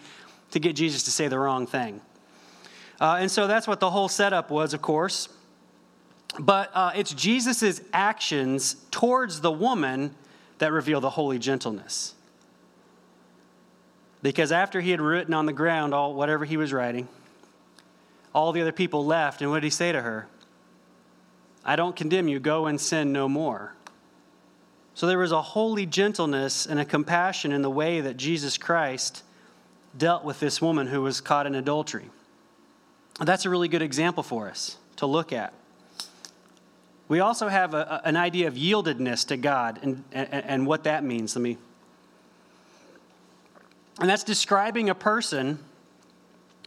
to 0.50 0.58
get 0.58 0.74
Jesus 0.74 1.04
to 1.04 1.12
say 1.12 1.28
the 1.28 1.38
wrong 1.38 1.68
thing. 1.68 2.00
Uh, 3.00 3.18
and 3.20 3.30
so 3.30 3.46
that's 3.46 3.68
what 3.68 3.78
the 3.78 3.90
whole 3.90 4.08
setup 4.08 4.50
was, 4.50 4.74
of 4.74 4.82
course. 4.82 5.28
But 6.40 6.72
uh, 6.74 6.90
it's 6.96 7.12
Jesus' 7.12 7.80
actions 7.92 8.74
towards 8.90 9.40
the 9.42 9.52
woman 9.52 10.16
that 10.58 10.72
reveal 10.72 11.00
the 11.00 11.10
holy 11.10 11.38
gentleness. 11.38 12.14
Because 14.22 14.50
after 14.50 14.80
he 14.80 14.90
had 14.90 15.00
written 15.00 15.32
on 15.32 15.46
the 15.46 15.52
ground 15.52 15.94
all 15.94 16.14
whatever 16.14 16.44
he 16.44 16.56
was 16.56 16.72
writing, 16.72 17.08
all 18.34 18.52
the 18.52 18.60
other 18.60 18.72
people 18.72 19.06
left, 19.06 19.40
and 19.40 19.50
what 19.50 19.60
did 19.60 19.66
he 19.66 19.70
say 19.70 19.92
to 19.92 20.00
her? 20.00 20.26
I 21.64 21.76
don't 21.76 21.94
condemn 21.94 22.28
you, 22.28 22.40
go 22.40 22.66
and 22.66 22.80
sin 22.80 23.12
no 23.12 23.28
more. 23.28 23.74
So 24.94 25.06
there 25.06 25.18
was 25.18 25.32
a 25.32 25.42
holy 25.42 25.86
gentleness 25.86 26.66
and 26.66 26.80
a 26.80 26.84
compassion 26.84 27.52
in 27.52 27.62
the 27.62 27.70
way 27.70 28.00
that 28.00 28.16
Jesus 28.16 28.58
Christ 28.58 29.22
dealt 29.96 30.24
with 30.24 30.40
this 30.40 30.60
woman 30.60 30.88
who 30.88 31.02
was 31.02 31.20
caught 31.20 31.46
in 31.46 31.54
adultery. 31.54 32.10
That's 33.20 33.44
a 33.44 33.50
really 33.50 33.68
good 33.68 33.82
example 33.82 34.22
for 34.22 34.48
us 34.48 34.76
to 34.96 35.06
look 35.06 35.32
at. 35.32 35.52
We 37.08 37.20
also 37.20 37.48
have 37.48 37.72
a, 37.74 38.02
an 38.04 38.16
idea 38.16 38.48
of 38.48 38.54
yieldedness 38.54 39.26
to 39.28 39.36
God 39.36 39.80
and, 39.82 40.04
and, 40.12 40.28
and 40.32 40.66
what 40.66 40.84
that 40.84 41.02
means. 41.02 41.34
Let 41.34 41.42
me. 41.42 41.56
And 44.00 44.08
that's 44.08 44.24
describing 44.24 44.90
a 44.90 44.94
person 44.94 45.58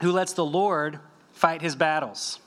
who 0.01 0.11
lets 0.11 0.33
the 0.33 0.45
Lord 0.45 0.99
fight 1.33 1.61
his 1.61 1.75
battles. 1.75 2.39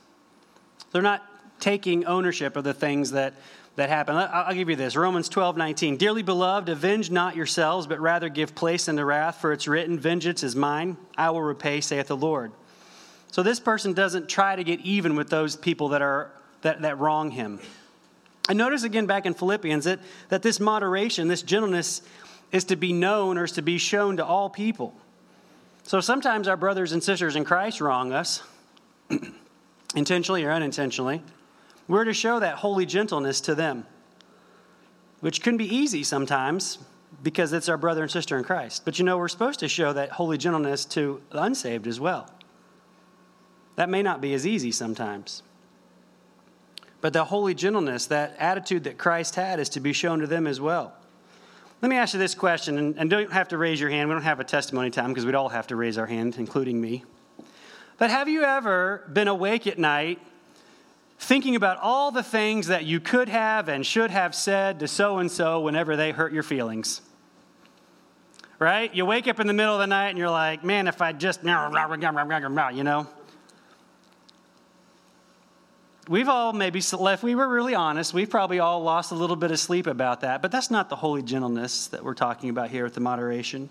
They're 0.92 1.02
not 1.02 1.22
taking 1.60 2.04
ownership 2.04 2.56
of 2.56 2.64
the 2.64 2.74
things 2.74 3.12
that, 3.12 3.34
that 3.76 3.88
happen. 3.88 4.16
I'll 4.16 4.54
give 4.54 4.68
you 4.68 4.76
this 4.76 4.96
Romans 4.96 5.28
12, 5.28 5.56
19. 5.56 5.96
Dearly 5.96 6.22
beloved, 6.22 6.68
avenge 6.68 7.10
not 7.10 7.36
yourselves, 7.36 7.86
but 7.86 8.00
rather 8.00 8.28
give 8.28 8.54
place 8.54 8.88
unto 8.88 9.02
wrath, 9.02 9.40
for 9.40 9.52
it's 9.52 9.66
written, 9.66 9.98
Vengeance 9.98 10.42
is 10.42 10.54
mine, 10.54 10.96
I 11.16 11.30
will 11.30 11.42
repay, 11.42 11.80
saith 11.80 12.08
the 12.08 12.16
Lord. 12.16 12.52
So 13.30 13.42
this 13.42 13.58
person 13.58 13.94
doesn't 13.94 14.28
try 14.28 14.54
to 14.54 14.62
get 14.62 14.80
even 14.80 15.16
with 15.16 15.30
those 15.30 15.56
people 15.56 15.88
that, 15.90 16.02
are, 16.02 16.30
that, 16.62 16.82
that 16.82 16.98
wrong 16.98 17.30
him. 17.30 17.60
And 18.48 18.58
notice 18.58 18.82
again 18.82 19.06
back 19.06 19.26
in 19.26 19.34
Philippians 19.34 19.84
that, 19.84 20.00
that 20.28 20.42
this 20.42 20.60
moderation, 20.60 21.28
this 21.28 21.42
gentleness, 21.42 22.02
is 22.52 22.64
to 22.64 22.76
be 22.76 22.92
known 22.92 23.38
or 23.38 23.44
is 23.44 23.52
to 23.52 23.62
be 23.62 23.78
shown 23.78 24.18
to 24.18 24.24
all 24.24 24.50
people. 24.50 24.94
So 25.82 26.00
sometimes 26.00 26.48
our 26.48 26.56
brothers 26.56 26.92
and 26.92 27.02
sisters 27.02 27.36
in 27.36 27.44
Christ 27.44 27.80
wrong 27.80 28.12
us, 28.12 28.42
intentionally 29.94 30.44
or 30.44 30.50
unintentionally. 30.50 31.22
We're 31.88 32.04
to 32.04 32.14
show 32.14 32.40
that 32.40 32.56
holy 32.56 32.86
gentleness 32.86 33.40
to 33.42 33.54
them, 33.54 33.86
which 35.20 35.42
can 35.42 35.56
be 35.56 35.66
easy 35.66 36.02
sometimes 36.02 36.78
because 37.22 37.52
it's 37.52 37.68
our 37.68 37.76
brother 37.76 38.02
and 38.02 38.10
sister 38.10 38.36
in 38.38 38.44
Christ. 38.44 38.84
But 38.84 38.98
you 38.98 39.04
know, 39.04 39.18
we're 39.18 39.28
supposed 39.28 39.60
to 39.60 39.68
show 39.68 39.92
that 39.92 40.10
holy 40.10 40.38
gentleness 40.38 40.84
to 40.86 41.20
the 41.30 41.42
unsaved 41.42 41.86
as 41.86 42.00
well. 42.00 42.30
That 43.76 43.88
may 43.88 44.02
not 44.02 44.20
be 44.20 44.34
as 44.34 44.46
easy 44.46 44.70
sometimes. 44.70 45.42
But 47.04 47.12
the 47.12 47.26
holy 47.26 47.52
gentleness, 47.52 48.06
that 48.06 48.34
attitude 48.38 48.84
that 48.84 48.96
Christ 48.96 49.34
had, 49.34 49.60
is 49.60 49.68
to 49.68 49.80
be 49.80 49.92
shown 49.92 50.20
to 50.20 50.26
them 50.26 50.46
as 50.46 50.58
well. 50.58 50.94
Let 51.82 51.90
me 51.90 51.96
ask 51.96 52.14
you 52.14 52.18
this 52.18 52.34
question, 52.34 52.78
and, 52.78 52.98
and 52.98 53.10
don't 53.10 53.30
have 53.30 53.48
to 53.48 53.58
raise 53.58 53.78
your 53.78 53.90
hand. 53.90 54.08
We 54.08 54.14
don't 54.14 54.22
have 54.22 54.40
a 54.40 54.44
testimony 54.44 54.88
time 54.88 55.08
because 55.10 55.26
we'd 55.26 55.34
all 55.34 55.50
have 55.50 55.66
to 55.66 55.76
raise 55.76 55.98
our 55.98 56.06
hand, 56.06 56.36
including 56.38 56.80
me. 56.80 57.04
But 57.98 58.08
have 58.08 58.26
you 58.26 58.42
ever 58.42 59.06
been 59.12 59.28
awake 59.28 59.66
at 59.66 59.78
night 59.78 60.18
thinking 61.18 61.56
about 61.56 61.76
all 61.76 62.10
the 62.10 62.22
things 62.22 62.68
that 62.68 62.86
you 62.86 63.00
could 63.00 63.28
have 63.28 63.68
and 63.68 63.84
should 63.84 64.10
have 64.10 64.34
said 64.34 64.80
to 64.80 64.88
so 64.88 65.18
and 65.18 65.30
so 65.30 65.60
whenever 65.60 65.96
they 65.96 66.10
hurt 66.10 66.32
your 66.32 66.42
feelings? 66.42 67.02
Right? 68.58 68.94
You 68.94 69.04
wake 69.04 69.28
up 69.28 69.40
in 69.40 69.46
the 69.46 69.52
middle 69.52 69.74
of 69.74 69.80
the 69.80 69.86
night 69.86 70.08
and 70.08 70.16
you're 70.16 70.30
like, 70.30 70.64
man, 70.64 70.88
if 70.88 71.02
I 71.02 71.12
just, 71.12 71.42
you 71.42 71.50
know? 71.50 73.06
We've 76.06 76.28
all 76.28 76.52
maybe, 76.52 76.82
left, 76.98 77.22
we 77.22 77.34
were 77.34 77.48
really 77.48 77.74
honest, 77.74 78.12
we've 78.12 78.28
probably 78.28 78.58
all 78.58 78.82
lost 78.82 79.10
a 79.10 79.14
little 79.14 79.36
bit 79.36 79.50
of 79.50 79.58
sleep 79.58 79.86
about 79.86 80.20
that, 80.20 80.42
but 80.42 80.52
that's 80.52 80.70
not 80.70 80.90
the 80.90 80.96
holy 80.96 81.22
gentleness 81.22 81.86
that 81.88 82.04
we're 82.04 82.14
talking 82.14 82.50
about 82.50 82.68
here 82.70 82.84
with 82.84 82.94
the 82.94 83.00
moderation. 83.00 83.70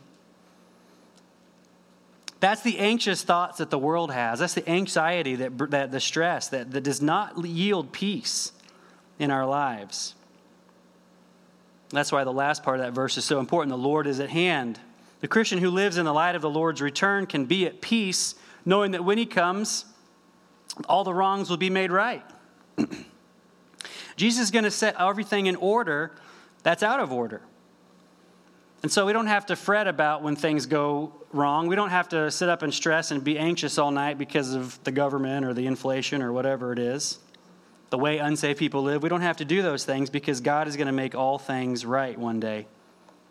That's 2.39 2.61
the 2.61 2.79
anxious 2.79 3.21
thoughts 3.21 3.59
that 3.59 3.69
the 3.69 3.77
world 3.77 4.11
has. 4.11 4.39
That's 4.39 4.55
the 4.55 4.67
anxiety, 4.67 5.35
that, 5.35 5.57
that 5.71 5.91
the 5.91 5.99
stress 5.99 6.49
that, 6.49 6.71
that 6.71 6.81
does 6.81 7.01
not 7.01 7.45
yield 7.45 7.93
peace 7.93 8.51
in 9.19 9.31
our 9.31 9.45
lives. 9.45 10.15
That's 11.91 12.11
why 12.11 12.23
the 12.23 12.33
last 12.33 12.63
part 12.63 12.79
of 12.79 12.85
that 12.85 12.93
verse 12.93 13.15
is 13.17 13.25
so 13.25 13.39
important. 13.39 13.69
The 13.69 13.77
Lord 13.77 14.07
is 14.07 14.19
at 14.19 14.31
hand. 14.31 14.79
The 15.21 15.27
Christian 15.27 15.59
who 15.59 15.69
lives 15.69 15.97
in 15.97 16.05
the 16.05 16.13
light 16.13 16.35
of 16.35 16.41
the 16.41 16.49
Lord's 16.49 16.81
return 16.81 17.27
can 17.27 17.45
be 17.45 17.67
at 17.67 17.79
peace, 17.79 18.35
knowing 18.65 18.91
that 18.91 19.05
when 19.05 19.19
he 19.19 19.25
comes, 19.27 19.85
all 20.87 21.03
the 21.03 21.13
wrongs 21.13 21.49
will 21.49 21.57
be 21.57 21.69
made 21.69 21.91
right. 21.91 22.23
Jesus 24.15 24.43
is 24.43 24.51
going 24.51 24.63
to 24.63 24.71
set 24.71 24.95
everything 24.99 25.47
in 25.47 25.55
order 25.55 26.11
that's 26.63 26.83
out 26.83 26.99
of 26.99 27.11
order. 27.11 27.41
And 28.81 28.91
so 28.91 29.05
we 29.05 29.13
don't 29.13 29.27
have 29.27 29.45
to 29.47 29.55
fret 29.55 29.87
about 29.87 30.23
when 30.23 30.35
things 30.35 30.65
go 30.65 31.13
wrong. 31.31 31.67
We 31.67 31.75
don't 31.75 31.89
have 31.89 32.09
to 32.09 32.29
sit 32.29 32.49
up 32.49 32.63
and 32.63 32.73
stress 32.73 33.11
and 33.11 33.23
be 33.23 33.39
anxious 33.39 33.77
all 33.77 33.91
night 33.91 34.17
because 34.17 34.53
of 34.53 34.81
the 34.83 34.91
government 34.91 35.45
or 35.45 35.53
the 35.53 35.67
inflation 35.67 36.21
or 36.21 36.33
whatever 36.33 36.73
it 36.73 36.79
is. 36.79 37.17
The 37.91 37.97
way 37.97 38.17
unsafe 38.17 38.57
people 38.57 38.83
live, 38.83 39.01
we 39.03 39.09
don't 39.09 39.21
have 39.21 39.37
to 39.37 39.45
do 39.45 39.61
those 39.61 39.85
things 39.85 40.09
because 40.09 40.41
God 40.41 40.67
is 40.67 40.75
going 40.75 40.87
to 40.87 40.93
make 40.93 41.15
all 41.15 41.37
things 41.37 41.85
right 41.85 42.17
one 42.17 42.39
day. 42.39 42.67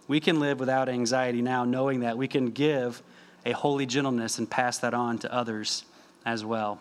We 0.08 0.20
can 0.20 0.40
live 0.40 0.58
without 0.58 0.88
anxiety 0.88 1.42
now, 1.42 1.64
knowing 1.64 2.00
that 2.00 2.16
we 2.16 2.28
can 2.28 2.50
give 2.50 3.02
a 3.44 3.52
holy 3.52 3.86
gentleness 3.86 4.38
and 4.38 4.48
pass 4.48 4.78
that 4.78 4.94
on 4.94 5.18
to 5.18 5.32
others 5.32 5.84
as 6.24 6.44
well. 6.44 6.80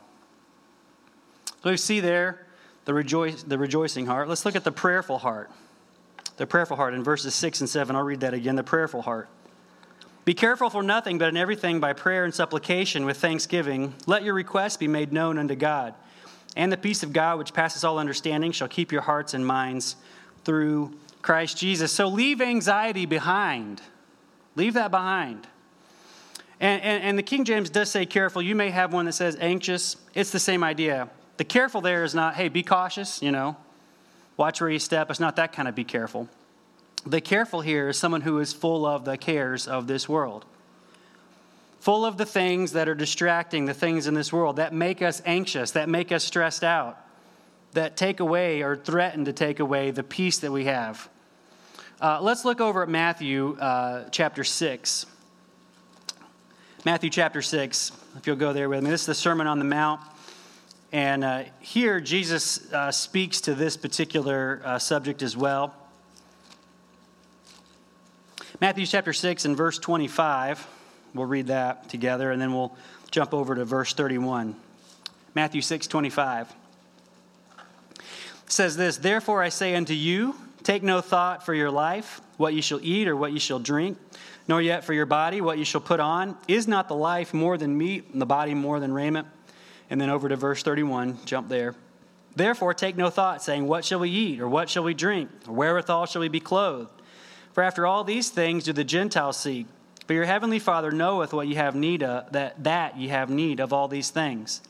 So 1.64 1.70
we 1.70 1.78
see 1.78 2.00
there 2.00 2.46
the, 2.86 2.94
rejoice, 2.94 3.44
the 3.44 3.58
rejoicing 3.58 4.06
heart. 4.06 4.28
Let's 4.28 4.46
look 4.46 4.56
at 4.56 4.64
the 4.64 4.72
prayerful 4.72 5.20
heart 5.20 5.50
the 6.42 6.48
prayerful 6.48 6.76
heart 6.76 6.96
in 6.96 7.04
verses 7.04 7.36
6 7.36 7.62
and 7.62 7.70
7. 7.70 7.96
I'll 7.96 8.02
read 8.02 8.22
that 8.22 8.34
again. 8.34 8.56
The 8.56 8.64
prayerful 8.64 9.04
heart. 9.04 9.30
Be 10.26 10.34
careful 10.34 10.72
for 10.72 10.82
nothing, 10.82 11.20
but 11.20 11.30
in 11.30 11.38
everything 11.38 11.80
by 11.80 11.94
prayer 11.94 12.26
and 12.26 12.34
supplication 12.34 13.06
with 13.06 13.18
thanksgiving, 13.18 13.94
let 14.08 14.24
your 14.24 14.34
requests 14.34 14.78
be 14.78 14.88
made 14.88 15.14
known 15.14 15.38
unto 15.38 15.56
God. 15.56 15.94
And 16.56 16.72
the 16.72 16.78
peace 16.78 17.04
of 17.04 17.14
God, 17.14 17.38
which 17.38 17.54
passes 17.54 17.84
all 17.84 18.00
understanding, 18.00 18.52
shall 18.52 18.68
keep 18.68 18.92
your 18.92 19.02
hearts 19.02 19.36
and 19.36 19.46
minds 19.46 19.96
through 20.44 20.94
Christ 21.22 21.60
Jesus. 21.60 21.92
So 21.92 22.08
leave 22.08 22.42
anxiety 22.42 23.06
behind. 23.06 23.82
Leave 24.56 24.74
that 24.74 24.90
behind. 24.90 25.48
And, 26.60 26.82
and, 26.82 27.04
and, 27.04 27.18
the 27.20 27.24
King 27.24 27.46
James 27.46 27.70
does 27.70 27.92
say 27.92 28.08
careful. 28.08 28.42
You 28.42 28.56
may 28.56 28.72
have 28.72 28.94
one 28.94 29.06
that 29.06 29.14
says 29.14 29.38
anxious. 29.40 29.96
It's 30.16 30.32
the 30.32 30.40
same 30.40 30.64
idea. 30.64 31.08
The 31.42 31.46
careful 31.46 31.82
there 31.82 32.04
is 32.04 32.14
not, 32.14 32.36
hey, 32.36 32.50
be 32.50 32.62
cautious, 32.62 33.20
you 33.24 33.32
know, 33.32 33.58
Watch 34.38 34.62
where 34.62 34.70
you 34.70 34.78
step. 34.78 35.10
It's 35.10 35.20
not 35.20 35.38
that 35.38 35.54
kind 35.54 35.68
of 35.68 35.74
be 35.74 35.84
careful. 35.84 36.30
The 37.04 37.20
careful 37.20 37.62
here 37.62 37.90
is 37.90 37.98
someone 37.98 38.22
who 38.22 38.38
is 38.38 38.54
full 38.54 38.86
of 38.86 39.06
the 39.06 39.18
cares 39.18 39.68
of 39.68 39.88
this 39.88 40.08
world, 40.08 40.46
full 41.80 42.06
of 42.06 42.18
the 42.18 42.28
things 42.28 42.74
that 42.74 42.88
are 42.88 42.94
distracting, 42.94 43.66
the 43.66 43.74
things 43.74 44.06
in 44.06 44.14
this 44.14 44.32
world 44.32 44.58
that 44.58 44.72
make 44.72 45.02
us 45.02 45.20
anxious, 45.26 45.72
that 45.72 45.90
make 45.90 46.12
us 46.12 46.24
stressed 46.24 46.64
out, 46.64 47.04
that 47.72 47.98
take 47.98 48.20
away 48.20 48.62
or 48.62 48.76
threaten 48.76 49.26
to 49.26 49.34
take 49.34 49.60
away 49.60 49.90
the 49.90 50.04
peace 50.04 50.38
that 50.38 50.52
we 50.52 50.66
have. 50.66 51.10
Uh, 52.00 52.20
let's 52.22 52.46
look 52.46 52.62
over 52.62 52.84
at 52.84 52.90
Matthew 52.90 53.58
uh, 53.60 54.10
chapter 54.12 54.44
6. 54.44 55.08
Matthew 56.86 57.10
chapter 57.10 57.42
6, 57.42 57.92
if 58.18 58.28
you'll 58.28 58.36
go 58.36 58.54
there 58.54 58.70
with 58.70 58.84
me. 58.84 58.92
This 58.92 59.02
is 59.02 59.08
the 59.08 59.16
Sermon 59.16 59.48
on 59.48 59.58
the 59.58 59.66
Mount. 59.66 60.02
And 60.92 61.24
uh, 61.24 61.44
here, 61.60 62.02
Jesus 62.02 62.72
uh, 62.74 62.92
speaks 62.92 63.42
to 63.42 63.56
this 63.56 63.78
particular 63.78 64.62
uh, 64.66 64.80
subject 64.80 65.22
as 65.22 65.38
well. 65.38 65.74
Matthew 68.60 68.86
chapter 68.86 69.14
6 69.14 69.46
and 69.46 69.56
verse 69.56 69.80
25. 69.80 70.68
We'll 71.14 71.26
read 71.26 71.48
that 71.48 71.90
together, 71.90 72.32
and 72.32 72.42
then 72.42 72.54
we'll 72.54 72.76
jump 73.10 73.34
over 73.34 73.56
to 73.56 73.66
verse 73.66 73.94
31. 73.94 74.56
Matthew 75.34 75.62
6 75.62 75.88
25 75.88 76.54
says 78.48 78.76
this 78.76 78.98
Therefore 78.98 79.42
I 79.42 79.50
say 79.50 79.76
unto 79.76 79.94
you, 79.94 80.36
take 80.64 80.84
no 80.84 81.00
thought 81.02 81.46
for 81.46 81.54
your 81.54 81.72
life, 81.72 82.22
what 82.38 82.54
you 82.54 82.62
shall 82.62 82.80
eat 82.82 83.08
or 83.08 83.16
what 83.16 83.32
you 83.32 83.40
shall 83.40 83.60
drink, 83.60 83.98
nor 84.48 84.62
yet 84.62 84.84
for 84.84 84.94
your 84.94 85.06
body, 85.06 85.40
what 85.40 85.58
you 85.58 85.66
shall 85.66 85.82
put 85.82 86.00
on. 86.00 86.38
Is 86.48 86.68
not 86.68 86.88
the 86.88 86.96
life 86.96 87.34
more 87.34 87.58
than 87.58 87.78
meat, 87.78 88.10
and 88.12 88.22
the 88.22 88.26
body 88.26 88.54
more 88.54 88.80
than 88.80 88.94
raiment? 88.94 89.28
And 89.92 90.00
then 90.00 90.10
over 90.10 90.30
to 90.30 90.38
verse 90.38 90.64
31, 90.64 91.20
jump 91.26 91.50
there. 91.50 91.76
Therefore, 92.34 92.74
take 92.74 92.96
no 92.96 93.10
thought, 93.10 93.44
saying, 93.44 93.68
What 93.68 93.84
shall 93.84 94.00
we 94.00 94.10
eat, 94.10 94.40
or 94.40 94.48
what 94.48 94.70
shall 94.70 94.84
we 94.84 94.94
drink, 94.94 95.30
or 95.48 95.54
wherewithal 95.54 96.06
shall 96.06 96.22
we 96.22 96.30
be 96.30 96.40
clothed? 96.40 96.90
For 97.52 97.62
after 97.62 97.86
all 97.86 98.06
these 98.06 98.30
things 98.30 98.64
do 98.64 98.72
the 98.72 98.86
Gentiles 98.86 99.36
seek. 99.36 99.68
But 100.08 100.14
your 100.14 100.24
heavenly 100.26 100.60
Father 100.60 100.92
knoweth 100.92 101.34
what 101.34 101.50
ye 101.50 101.56
have 101.56 101.76
need 101.76 102.04
of, 102.04 102.32
that, 102.32 102.64
that 102.64 102.98
ye 102.98 103.10
have 103.10 103.30
need 103.30 103.60
of 103.60 103.74
all 103.74 103.90
these 103.90 104.10
things. 104.10 104.62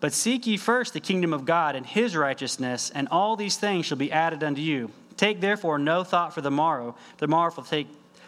But 0.00 0.12
seek 0.12 0.44
ye 0.44 0.56
first 0.56 0.92
the 0.92 0.98
kingdom 0.98 1.32
of 1.32 1.44
God 1.44 1.76
and 1.76 1.86
his 1.86 2.16
righteousness, 2.16 2.90
and 2.92 3.06
all 3.08 3.36
these 3.36 3.56
things 3.56 3.86
shall 3.86 3.96
be 3.96 4.10
added 4.10 4.42
unto 4.42 4.60
you. 4.60 4.90
Take 5.16 5.40
therefore 5.40 5.78
no 5.78 6.02
thought 6.02 6.34
for 6.34 6.40
the 6.40 6.50
morrow. 6.50 6.96
The 7.18 7.28
morrow 7.28 7.52
will 7.54 7.62
take 7.62 7.86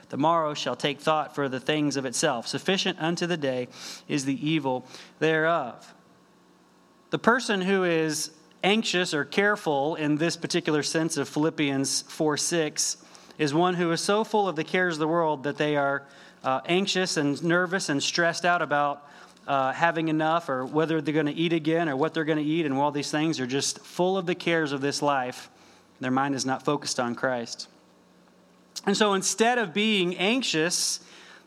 the 0.09 0.17
morrow 0.17 0.55
shall 0.55 0.77
take 0.77 1.01
thought 1.01 1.35
for 1.35 1.49
the 1.49 1.59
things 1.59 1.97
of 1.97 2.07
itself. 2.07 2.47
Sufficient 2.47 3.01
unto 3.01 3.27
the 3.27 3.37
day 3.37 3.67
is 4.07 4.25
the 4.25 4.49
evil 4.49 4.87
thereof. 5.19 5.96
The 7.11 7.19
person 7.19 7.61
who 7.61 7.85
is 7.85 8.33
anxious 8.65 9.15
or 9.15 9.25
careful 9.25 9.95
in 9.95 10.17
this 10.17 10.37
particular 10.37 10.83
sense 10.83 11.17
of 11.17 11.29
Philippians 11.29 12.03
4 12.03 12.37
6 12.37 12.97
is 13.39 13.55
one 13.55 13.75
who 13.75 13.93
is 13.93 14.01
so 14.01 14.25
full 14.25 14.49
of 14.49 14.57
the 14.57 14.65
cares 14.65 14.95
of 14.95 15.01
the 15.01 15.09
world 15.09 15.45
that 15.45 15.57
they 15.57 15.77
are 15.77 16.03
uh, 16.43 16.61
anxious 16.67 17.17
and 17.17 17.43
nervous 17.45 17.89
and 17.89 18.03
stressed 18.03 18.45
out 18.45 18.61
about 18.61 19.09
uh, 19.47 19.73
having 19.73 20.09
enough 20.09 20.49
or 20.49 20.67
whether 20.67 21.01
they're 21.01 21.15
going 21.15 21.27
to 21.27 21.33
eat 21.33 21.53
again 21.53 21.89
or 21.89 21.97
what 21.97 22.13
they're 22.13 22.25
going 22.25 22.39
to 22.39 22.45
eat, 22.45 22.67
and 22.67 22.75
all 22.75 22.91
these 22.91 23.11
things 23.11 23.39
are 23.39 23.47
just 23.47 23.79
full 23.81 24.19
of 24.19 24.27
the 24.27 24.35
cares 24.35 24.73
of 24.73 24.81
this 24.81 25.01
life. 25.01 25.49
Their 26.01 26.11
mind 26.11 26.35
is 26.35 26.45
not 26.45 26.65
focused 26.65 26.99
on 26.99 27.15
Christ. 27.15 27.69
And 28.85 28.97
so 28.97 29.15
instead 29.15 29.59
of 29.59 29.73
being 29.73 30.17
anxious, 30.17 31.01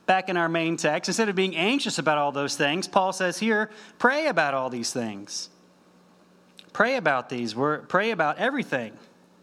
back 0.10 0.28
in 0.28 0.38
our 0.38 0.50
main 0.50 0.76
text, 0.76 1.08
instead 1.08 1.30
of 1.30 1.36
being 1.36 1.56
anxious 1.56 2.00
about 2.00 2.18
all 2.18 2.32
those 2.32 2.56
things, 2.56 2.88
Paul 2.88 3.14
says 3.14 3.38
here, 3.38 3.70
pray 4.00 4.26
about 4.26 4.56
all 4.56 4.72
these 4.72 4.92
things. 4.92 5.52
Pray 6.74 6.96
about 6.96 7.30
these. 7.30 7.54
Pray 7.54 8.10
about 8.10 8.40
everything, 8.40 8.98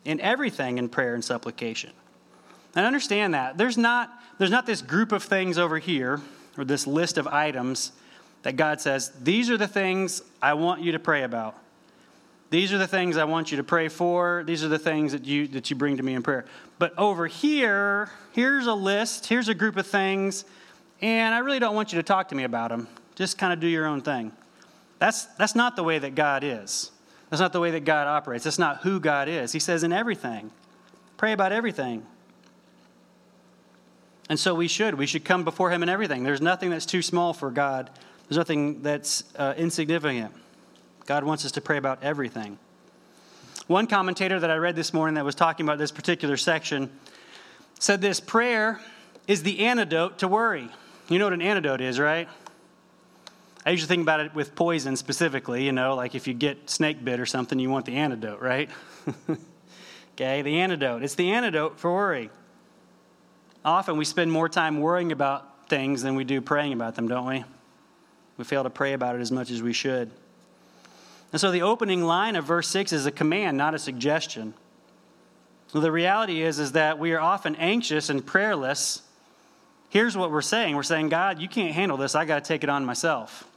in 0.04 0.20
everything 0.20 0.78
in 0.78 0.88
prayer 0.88 1.14
and 1.14 1.24
supplication. 1.24 1.92
And 2.74 2.84
understand 2.84 3.32
that. 3.34 3.56
There's 3.56 3.78
not, 3.78 4.10
there's 4.38 4.50
not 4.50 4.66
this 4.66 4.82
group 4.82 5.12
of 5.12 5.22
things 5.22 5.56
over 5.56 5.78
here, 5.78 6.20
or 6.58 6.64
this 6.64 6.84
list 6.84 7.16
of 7.16 7.28
items 7.28 7.92
that 8.42 8.56
God 8.56 8.80
says, 8.80 9.12
these 9.22 9.50
are 9.50 9.56
the 9.56 9.68
things 9.68 10.20
I 10.42 10.54
want 10.54 10.82
you 10.82 10.90
to 10.90 10.98
pray 10.98 11.22
about. 11.22 11.56
These 12.50 12.72
are 12.72 12.78
the 12.78 12.86
things 12.86 13.16
I 13.16 13.24
want 13.24 13.50
you 13.50 13.56
to 13.56 13.64
pray 13.64 13.88
for. 13.88 14.44
These 14.46 14.62
are 14.62 14.68
the 14.68 14.78
things 14.78 15.12
that 15.12 15.24
you, 15.24 15.48
that 15.48 15.68
you 15.68 15.76
bring 15.76 15.96
to 15.96 16.02
me 16.02 16.14
in 16.14 16.22
prayer. 16.22 16.44
But 16.78 16.96
over 16.98 17.26
here, 17.26 18.10
here's 18.32 18.66
a 18.66 18.74
list, 18.74 19.26
here's 19.26 19.48
a 19.48 19.54
group 19.54 19.76
of 19.76 19.86
things, 19.86 20.44
and 21.00 21.34
I 21.34 21.38
really 21.38 21.58
don't 21.58 21.74
want 21.74 21.92
you 21.92 21.98
to 21.98 22.02
talk 22.02 22.28
to 22.28 22.34
me 22.34 22.44
about 22.44 22.70
them. 22.70 22.88
Just 23.16 23.38
kind 23.38 23.52
of 23.52 23.60
do 23.60 23.66
your 23.66 23.86
own 23.86 24.00
thing. 24.00 24.32
That's, 24.98 25.24
that's 25.36 25.54
not 25.54 25.76
the 25.76 25.82
way 25.82 25.98
that 25.98 26.14
God 26.14 26.44
is. 26.44 26.90
That's 27.30 27.40
not 27.40 27.52
the 27.52 27.60
way 27.60 27.72
that 27.72 27.84
God 27.84 28.06
operates. 28.06 28.44
That's 28.44 28.58
not 28.58 28.82
who 28.82 29.00
God 29.00 29.28
is. 29.28 29.52
He 29.52 29.58
says, 29.58 29.82
in 29.82 29.92
everything, 29.92 30.50
pray 31.16 31.32
about 31.32 31.52
everything. 31.52 32.06
And 34.28 34.38
so 34.38 34.54
we 34.54 34.68
should. 34.68 34.94
We 34.94 35.06
should 35.06 35.24
come 35.24 35.44
before 35.44 35.70
Him 35.70 35.82
in 35.82 35.88
everything. 35.88 36.22
There's 36.22 36.40
nothing 36.40 36.70
that's 36.70 36.86
too 36.86 37.02
small 37.02 37.32
for 37.32 37.50
God, 37.50 37.90
there's 38.28 38.38
nothing 38.38 38.82
that's 38.82 39.24
uh, 39.36 39.54
insignificant. 39.56 40.32
God 41.06 41.24
wants 41.24 41.44
us 41.44 41.52
to 41.52 41.60
pray 41.60 41.76
about 41.76 42.02
everything. 42.02 42.58
One 43.68 43.86
commentator 43.86 44.38
that 44.38 44.50
I 44.50 44.56
read 44.56 44.76
this 44.76 44.92
morning 44.92 45.14
that 45.14 45.24
was 45.24 45.34
talking 45.34 45.64
about 45.64 45.78
this 45.78 45.90
particular 45.92 46.36
section 46.36 46.90
said 47.78 48.00
this 48.00 48.20
prayer 48.20 48.80
is 49.26 49.42
the 49.42 49.66
antidote 49.66 50.18
to 50.18 50.28
worry. 50.28 50.68
You 51.08 51.18
know 51.18 51.26
what 51.26 51.32
an 51.32 51.42
antidote 51.42 51.80
is, 51.80 51.98
right? 51.98 52.28
I 53.64 53.70
usually 53.70 53.88
think 53.88 54.02
about 54.02 54.20
it 54.20 54.34
with 54.34 54.54
poison 54.54 54.96
specifically, 54.96 55.64
you 55.64 55.72
know, 55.72 55.94
like 55.96 56.14
if 56.14 56.28
you 56.28 56.34
get 56.34 56.70
snake 56.70 57.04
bit 57.04 57.18
or 57.18 57.26
something, 57.26 57.58
you 57.58 57.70
want 57.70 57.86
the 57.86 57.96
antidote, 57.96 58.40
right? 58.40 58.70
okay, 60.14 60.42
the 60.42 60.60
antidote. 60.60 61.02
It's 61.02 61.16
the 61.16 61.32
antidote 61.32 61.78
for 61.80 61.92
worry. 61.92 62.30
Often 63.64 63.96
we 63.96 64.04
spend 64.04 64.30
more 64.30 64.48
time 64.48 64.80
worrying 64.80 65.10
about 65.10 65.68
things 65.68 66.02
than 66.02 66.14
we 66.14 66.22
do 66.22 66.40
praying 66.40 66.72
about 66.72 66.94
them, 66.94 67.08
don't 67.08 67.26
we? 67.26 67.44
We 68.36 68.44
fail 68.44 68.62
to 68.62 68.70
pray 68.70 68.92
about 68.92 69.16
it 69.16 69.20
as 69.20 69.32
much 69.32 69.50
as 69.50 69.62
we 69.62 69.72
should. 69.72 70.12
And 71.32 71.40
so 71.40 71.50
the 71.50 71.62
opening 71.62 72.04
line 72.04 72.36
of 72.36 72.44
verse 72.44 72.68
6 72.68 72.92
is 72.92 73.06
a 73.06 73.10
command, 73.10 73.56
not 73.56 73.74
a 73.74 73.78
suggestion. 73.78 74.54
The 75.72 75.92
reality 75.92 76.42
is, 76.42 76.58
is 76.58 76.72
that 76.72 76.98
we 76.98 77.12
are 77.12 77.20
often 77.20 77.56
anxious 77.56 78.08
and 78.08 78.24
prayerless. 78.24 79.02
Here's 79.88 80.16
what 80.16 80.30
we're 80.30 80.42
saying 80.42 80.76
we're 80.76 80.82
saying, 80.82 81.08
God, 81.08 81.40
you 81.40 81.48
can't 81.48 81.74
handle 81.74 81.96
this. 81.96 82.14
I 82.14 82.24
got 82.24 82.44
to 82.44 82.48
take 82.48 82.62
it 82.62 82.70
on 82.70 82.84
myself. 82.84 83.48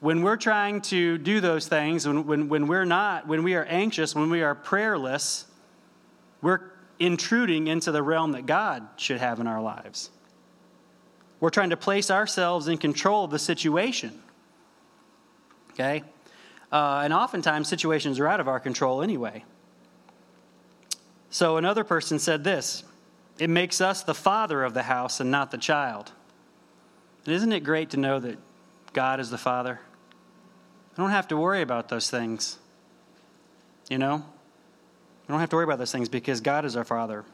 When 0.00 0.22
we're 0.22 0.36
trying 0.36 0.80
to 0.82 1.18
do 1.18 1.40
those 1.40 1.66
things, 1.66 2.06
when, 2.06 2.26
when, 2.26 2.48
when 2.48 2.66
we're 2.66 2.84
not, 2.84 3.26
when 3.26 3.42
we 3.42 3.54
are 3.54 3.64
anxious, 3.64 4.14
when 4.14 4.30
we 4.30 4.42
are 4.42 4.54
prayerless, 4.54 5.46
we're 6.40 6.60
intruding 6.98 7.66
into 7.66 7.90
the 7.90 8.02
realm 8.02 8.32
that 8.32 8.46
God 8.46 8.86
should 8.96 9.18
have 9.18 9.40
in 9.40 9.46
our 9.46 9.60
lives. 9.60 10.10
We're 11.40 11.50
trying 11.50 11.70
to 11.70 11.76
place 11.76 12.10
ourselves 12.10 12.68
in 12.68 12.78
control 12.78 13.24
of 13.24 13.30
the 13.30 13.38
situation 13.38 14.22
okay? 15.78 16.02
Uh, 16.72 17.02
and 17.04 17.12
oftentimes, 17.12 17.68
situations 17.68 18.18
are 18.18 18.26
out 18.26 18.40
of 18.40 18.48
our 18.48 18.60
control 18.60 19.02
anyway. 19.02 19.44
So 21.30 21.56
another 21.56 21.84
person 21.84 22.18
said 22.18 22.44
this 22.44 22.84
it 23.38 23.48
makes 23.48 23.80
us 23.80 24.02
the 24.02 24.14
father 24.14 24.64
of 24.64 24.74
the 24.74 24.82
house 24.82 25.20
and 25.20 25.30
not 25.30 25.50
the 25.50 25.58
child. 25.58 26.12
And 27.24 27.34
isn't 27.34 27.52
it 27.52 27.60
great 27.60 27.90
to 27.90 27.96
know 27.96 28.18
that 28.20 28.38
God 28.92 29.20
is 29.20 29.30
the 29.30 29.38
father? 29.38 29.80
I 30.96 31.00
don't 31.00 31.10
have 31.10 31.28
to 31.28 31.36
worry 31.36 31.62
about 31.62 31.88
those 31.88 32.10
things. 32.10 32.58
You 33.88 33.98
know? 33.98 34.24
I 35.28 35.32
don't 35.32 35.40
have 35.40 35.50
to 35.50 35.56
worry 35.56 35.64
about 35.64 35.78
those 35.78 35.92
things 35.92 36.08
because 36.08 36.40
God 36.40 36.64
is 36.64 36.74
our 36.74 36.84
father. 36.84 37.24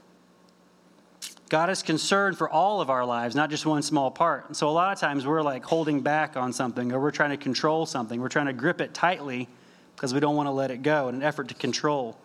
God 1.48 1.70
is 1.70 1.82
concerned 1.82 2.38
for 2.38 2.48
all 2.48 2.80
of 2.80 2.88
our 2.90 3.04
lives, 3.04 3.34
not 3.34 3.50
just 3.50 3.66
one 3.66 3.82
small 3.82 4.10
part. 4.10 4.46
And 4.48 4.56
so 4.56 4.68
a 4.68 4.70
lot 4.70 4.92
of 4.92 4.98
times 4.98 5.26
we're 5.26 5.42
like 5.42 5.64
holding 5.64 6.00
back 6.00 6.36
on 6.36 6.52
something 6.52 6.92
or 6.92 7.00
we're 7.00 7.10
trying 7.10 7.30
to 7.30 7.36
control 7.36 7.86
something. 7.86 8.20
We're 8.20 8.28
trying 8.28 8.46
to 8.46 8.52
grip 8.52 8.80
it 8.80 8.94
tightly 8.94 9.48
because 9.94 10.14
we 10.14 10.20
don't 10.20 10.36
want 10.36 10.46
to 10.46 10.52
let 10.52 10.70
it 10.70 10.82
go 10.82 11.08
in 11.08 11.16
an 11.16 11.22
effort 11.22 11.48
to 11.48 11.54
control 11.54 12.16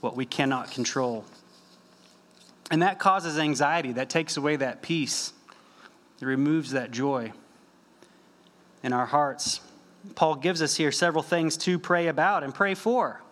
what 0.00 0.16
we 0.16 0.26
cannot 0.26 0.70
control. 0.70 1.24
And 2.70 2.82
that 2.82 2.98
causes 2.98 3.38
anxiety. 3.38 3.92
That 3.92 4.10
takes 4.10 4.36
away 4.36 4.56
that 4.56 4.82
peace. 4.82 5.32
It 6.20 6.26
removes 6.26 6.72
that 6.72 6.90
joy 6.90 7.32
in 8.82 8.92
our 8.92 9.06
hearts. 9.06 9.60
Paul 10.14 10.34
gives 10.36 10.62
us 10.62 10.76
here 10.76 10.90
several 10.90 11.22
things 11.22 11.56
to 11.58 11.78
pray 11.78 12.08
about 12.08 12.42
and 12.42 12.52
pray 12.54 12.74
for. 12.74 13.22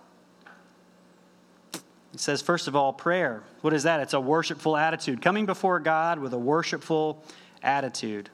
He 2.20 2.22
says, 2.22 2.42
first 2.42 2.68
of 2.68 2.76
all, 2.76 2.92
prayer. 2.92 3.42
What 3.62 3.72
is 3.72 3.84
that? 3.84 4.00
It's 4.00 4.12
a 4.12 4.20
worshipful 4.20 4.76
attitude, 4.76 5.22
coming 5.22 5.46
before 5.46 5.80
God 5.80 6.18
with 6.18 6.34
a 6.34 6.38
worshipful 6.38 7.24
attitude. 7.62 8.28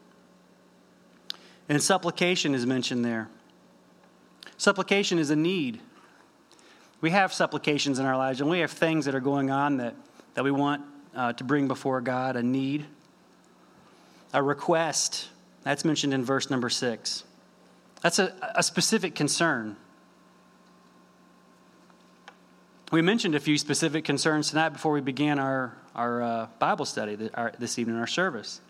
And 1.68 1.80
supplication 1.80 2.52
is 2.52 2.66
mentioned 2.66 3.04
there. 3.04 3.28
Supplication 4.56 5.20
is 5.20 5.30
a 5.30 5.36
need. 5.36 5.78
We 7.00 7.10
have 7.10 7.32
supplications 7.32 8.00
in 8.00 8.06
our 8.06 8.16
lives, 8.16 8.40
and 8.40 8.50
we 8.50 8.58
have 8.58 8.72
things 8.72 9.04
that 9.04 9.14
are 9.14 9.20
going 9.20 9.52
on 9.52 9.76
that, 9.76 9.94
that 10.34 10.42
we 10.42 10.50
want 10.50 10.82
uh, 11.14 11.34
to 11.34 11.44
bring 11.44 11.68
before 11.68 12.00
God 12.00 12.34
a 12.34 12.42
need, 12.42 12.86
a 14.32 14.42
request. 14.42 15.28
That's 15.62 15.84
mentioned 15.84 16.12
in 16.12 16.24
verse 16.24 16.50
number 16.50 16.70
six. 16.70 17.22
That's 18.02 18.18
a, 18.18 18.34
a 18.56 18.64
specific 18.64 19.14
concern. 19.14 19.76
We 22.92 23.02
mentioned 23.02 23.34
a 23.34 23.40
few 23.40 23.58
specific 23.58 24.04
concerns 24.04 24.50
tonight 24.50 24.68
before 24.68 24.92
we 24.92 25.00
began 25.00 25.40
our, 25.40 25.76
our 25.96 26.22
uh, 26.22 26.46
Bible 26.60 26.84
study 26.84 27.16
this 27.58 27.80
evening, 27.80 27.96
our 27.96 28.06
service. 28.06 28.60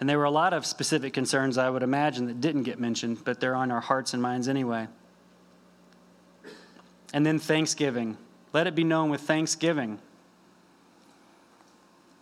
And 0.00 0.08
there 0.08 0.16
were 0.16 0.24
a 0.24 0.30
lot 0.30 0.54
of 0.54 0.64
specific 0.64 1.12
concerns, 1.12 1.58
I 1.58 1.68
would 1.68 1.82
imagine, 1.82 2.26
that 2.26 2.40
didn't 2.40 2.62
get 2.62 2.80
mentioned, 2.80 3.24
but 3.24 3.38
they're 3.38 3.54
on 3.54 3.70
our 3.70 3.82
hearts 3.82 4.14
and 4.14 4.22
minds 4.22 4.48
anyway. 4.48 4.88
And 7.12 7.26
then 7.26 7.38
thanksgiving. 7.38 8.16
Let 8.54 8.66
it 8.66 8.74
be 8.74 8.84
known 8.84 9.10
with 9.10 9.20
thanksgiving. 9.20 9.98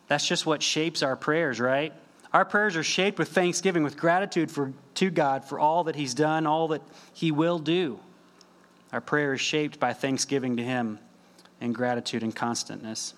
That's 0.09 0.27
just 0.27 0.45
what 0.45 0.61
shapes 0.61 1.05
our 1.05 1.15
prayers, 1.15 1.61
right? 1.61 1.93
Our 2.33 2.45
prayers 2.45 2.77
are 2.77 2.83
shaped 2.83 3.21
with 3.21 3.29
thanksgiving, 3.29 3.85
with 3.85 3.97
gratitude 3.97 4.51
for, 4.51 4.73
to 4.95 5.11
God 5.11 5.45
for 5.45 5.61
all 5.61 5.85
that 5.85 5.95
He's 5.95 6.15
done, 6.15 6.49
all 6.49 6.67
that 6.69 6.83
He 7.15 7.31
will 7.31 7.61
do. 7.61 8.01
Our 8.93 9.01
prayer 9.01 9.35
is 9.35 9.41
shaped 9.41 9.81
by 9.81 9.93
thanksgiving 9.93 10.57
to 10.57 10.63
Him 10.63 10.99
and 11.61 11.75
gratitude 11.75 12.23
and 12.23 12.35
constantness. 12.35 13.15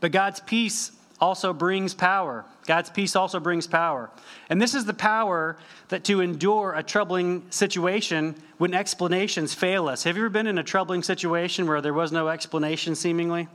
But 0.00 0.12
God's 0.12 0.40
peace 0.40 0.92
also 1.20 1.52
brings 1.52 1.94
power. 1.94 2.44
God's 2.66 2.90
peace 2.90 3.14
also 3.14 3.38
brings 3.38 3.68
power. 3.68 4.10
And 4.50 4.60
this 4.60 4.74
is 4.74 4.84
the 4.84 4.94
power 4.94 5.56
that 5.88 6.04
to 6.04 6.20
endure 6.20 6.74
a 6.76 6.82
troubling 6.82 7.44
situation 7.50 8.34
when 8.58 8.74
explanations 8.74 9.54
fail 9.54 9.88
us. 9.88 10.02
Have 10.02 10.16
you 10.16 10.24
ever 10.24 10.30
been 10.30 10.48
in 10.48 10.58
a 10.58 10.64
troubling 10.64 11.04
situation 11.04 11.66
where 11.66 11.80
there 11.80 11.94
was 11.94 12.10
no 12.10 12.28
explanation 12.28 12.96
seemingly? 12.96 13.46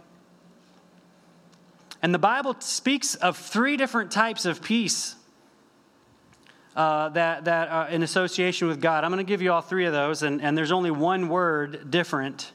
And 2.02 2.14
the 2.14 2.20
Bible 2.20 2.56
speaks 2.60 3.16
of 3.16 3.38
three 3.38 3.76
different 3.76 4.12
types 4.12 4.46
of 4.46 4.62
peace 4.62 5.16
uh, 6.78 7.10
that, 7.10 7.46
that 7.46 7.70
uh, 7.70 7.88
in 7.90 8.04
association 8.04 8.68
with 8.68 8.80
God. 8.80 9.04
I'm 9.04 9.12
going 9.12 9.26
to 9.26 9.28
give 9.28 9.42
you 9.42 9.52
all 9.52 9.62
three 9.62 9.86
of 9.86 9.94
those, 9.94 10.22
and, 10.22 10.42
and 10.44 10.56
there's 10.56 10.72
only 10.72 10.92
one 10.92 11.28
word 11.28 11.90
different 11.90 12.52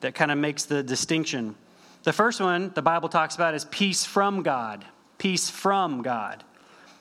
that 0.00 0.14
kind 0.14 0.30
of 0.30 0.38
makes 0.38 0.66
the 0.66 0.84
distinction. 0.84 1.56
The 2.04 2.12
first 2.12 2.40
one 2.40 2.70
the 2.74 2.80
Bible 2.80 3.08
talks 3.08 3.34
about 3.34 3.54
is 3.54 3.64
peace 3.64 4.04
from 4.04 4.44
God. 4.44 4.84
Peace 5.18 5.50
from 5.50 6.00
God. 6.00 6.44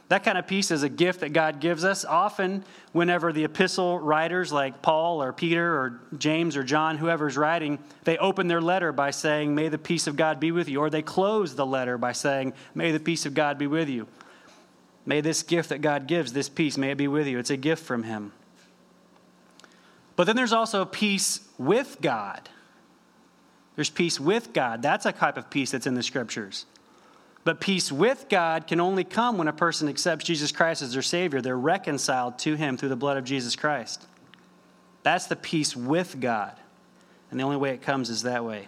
That 0.10 0.24
kind 0.24 0.40
of 0.40 0.48
peace 0.48 0.72
is 0.72 0.82
a 0.82 0.90
gift 0.90 1.20
that 1.20 1.34
God 1.34 1.60
gives 1.60 1.84
us. 1.84 2.04
Often, 2.04 2.66
whenever 2.94 3.32
the 3.32 3.44
epistle 3.44 4.00
writers 4.00 4.52
like 4.52 4.82
Paul 4.82 5.22
or 5.22 5.32
Peter 5.32 5.76
or 5.76 6.02
James 6.18 6.58
or 6.58 6.64
John, 6.64 6.98
whoever's 6.98 7.38
writing, 7.38 7.78
they 8.06 8.18
open 8.18 8.48
their 8.48 8.60
letter 8.60 8.92
by 8.92 9.12
saying, 9.12 9.54
May 9.54 9.70
the 9.70 9.78
peace 9.78 10.08
of 10.08 10.16
God 10.16 10.40
be 10.40 10.52
with 10.52 10.68
you. 10.68 10.80
Or 10.80 10.90
they 10.90 11.04
close 11.04 11.56
the 11.56 11.66
letter 11.66 12.00
by 12.00 12.14
saying, 12.14 12.54
May 12.74 12.92
the 12.92 13.00
peace 13.00 13.28
of 13.28 13.36
God 13.36 13.60
be 13.60 13.68
with 13.68 13.88
you. 13.88 14.08
May 15.06 15.22
this 15.22 15.44
gift 15.44 15.70
that 15.70 15.82
God 15.82 16.08
gives, 16.08 16.34
this 16.34 16.50
peace, 16.50 16.78
may 16.78 16.92
it 16.92 16.98
be 16.98 17.08
with 17.08 17.28
you. 17.28 17.40
It's 17.40 17.50
a 17.50 17.58
gift 17.58 17.84
from 17.84 18.04
Him. 18.04 18.32
But 20.16 20.26
then 20.26 20.36
there's 20.36 20.54
also 20.54 20.86
peace 20.86 21.42
with 21.58 21.98
God. 22.02 22.50
There's 23.76 23.90
peace 23.90 24.20
with 24.20 24.52
God. 24.52 24.82
That's 24.82 25.06
a 25.06 25.12
type 25.12 25.38
of 25.38 25.50
peace 25.50 25.72
that's 25.72 25.88
in 25.88 25.94
the 25.94 26.04
scriptures. 26.04 26.66
But 27.46 27.62
peace 27.62 27.92
with 27.92 28.26
God 28.30 28.68
can 28.68 28.82
only 28.82 29.06
come 29.06 29.38
when 29.38 29.48
a 29.48 29.54
person 29.54 29.88
accepts 29.88 30.26
Jesus 30.26 30.52
Christ 30.52 30.82
as 30.82 30.94
their 30.94 31.02
Savior. 31.02 31.42
They're 31.42 31.58
reconciled 31.58 32.38
to 32.40 32.56
Him 32.56 32.76
through 32.76 32.90
the 32.90 32.98
blood 32.98 33.18
of 33.18 33.24
Jesus 33.24 33.56
Christ. 33.56 34.06
That's 35.04 35.28
the 35.28 35.38
peace 35.38 35.76
with 35.76 36.20
God. 36.20 36.56
And 37.32 37.40
the 37.40 37.44
only 37.44 37.58
way 37.58 37.72
it 37.72 37.82
comes 37.82 38.10
is 38.10 38.24
that 38.24 38.44
way. 38.44 38.68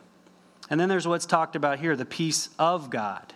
And 0.70 0.80
then 0.80 0.88
there's 0.88 1.08
what's 1.08 1.26
talked 1.26 1.58
about 1.58 1.80
here 1.80 1.96
the 1.96 2.06
peace 2.06 2.50
of 2.58 2.90
God. 2.90 3.34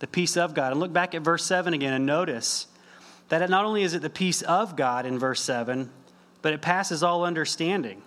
The 0.00 0.06
peace 0.06 0.36
of 0.36 0.54
God. 0.54 0.72
And 0.72 0.80
look 0.80 0.92
back 0.92 1.14
at 1.14 1.22
verse 1.22 1.44
7 1.44 1.72
again 1.72 1.92
and 1.92 2.04
notice 2.04 2.66
that 3.28 3.48
not 3.48 3.64
only 3.64 3.82
is 3.82 3.94
it 3.94 4.02
the 4.02 4.10
peace 4.10 4.42
of 4.42 4.76
God 4.76 5.06
in 5.06 5.18
verse 5.18 5.40
7, 5.40 5.88
but 6.42 6.52
it 6.52 6.60
passes 6.60 7.02
all 7.02 7.24
understanding. 7.24 8.02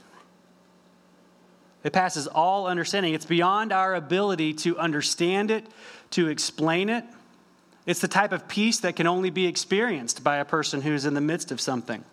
It 1.84 1.94
passes 1.94 2.28
all 2.28 2.68
understanding. 2.68 3.14
It's 3.14 3.26
beyond 3.26 3.72
our 3.72 3.96
ability 3.96 4.54
to 4.56 4.78
understand 4.78 5.52
it, 5.52 5.66
to 6.12 6.28
explain 6.28 6.90
it. 6.90 7.04
It's 7.86 8.00
the 8.00 8.08
type 8.08 8.32
of 8.32 8.48
peace 8.48 8.80
that 8.80 8.96
can 8.96 9.08
only 9.08 9.30
be 9.30 9.46
experienced 9.46 10.24
by 10.24 10.38
a 10.38 10.46
person 10.46 10.82
who's 10.82 11.06
in 11.06 11.14
the 11.14 11.22
midst 11.22 11.52
of 11.52 11.60
something. 11.60 12.04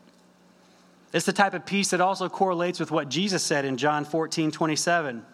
It's 1.13 1.27
the 1.27 1.33
type 1.33 1.55
of 1.55 1.67
peace 1.67 1.91
that 1.91 2.01
also 2.01 2.29
correlates 2.29 2.81
with 2.81 2.91
what 2.91 3.09
Jesus 3.09 3.43
said 3.43 3.65
in 3.65 3.77
John 3.77 4.05
14, 4.05 4.51
27, 4.51 5.25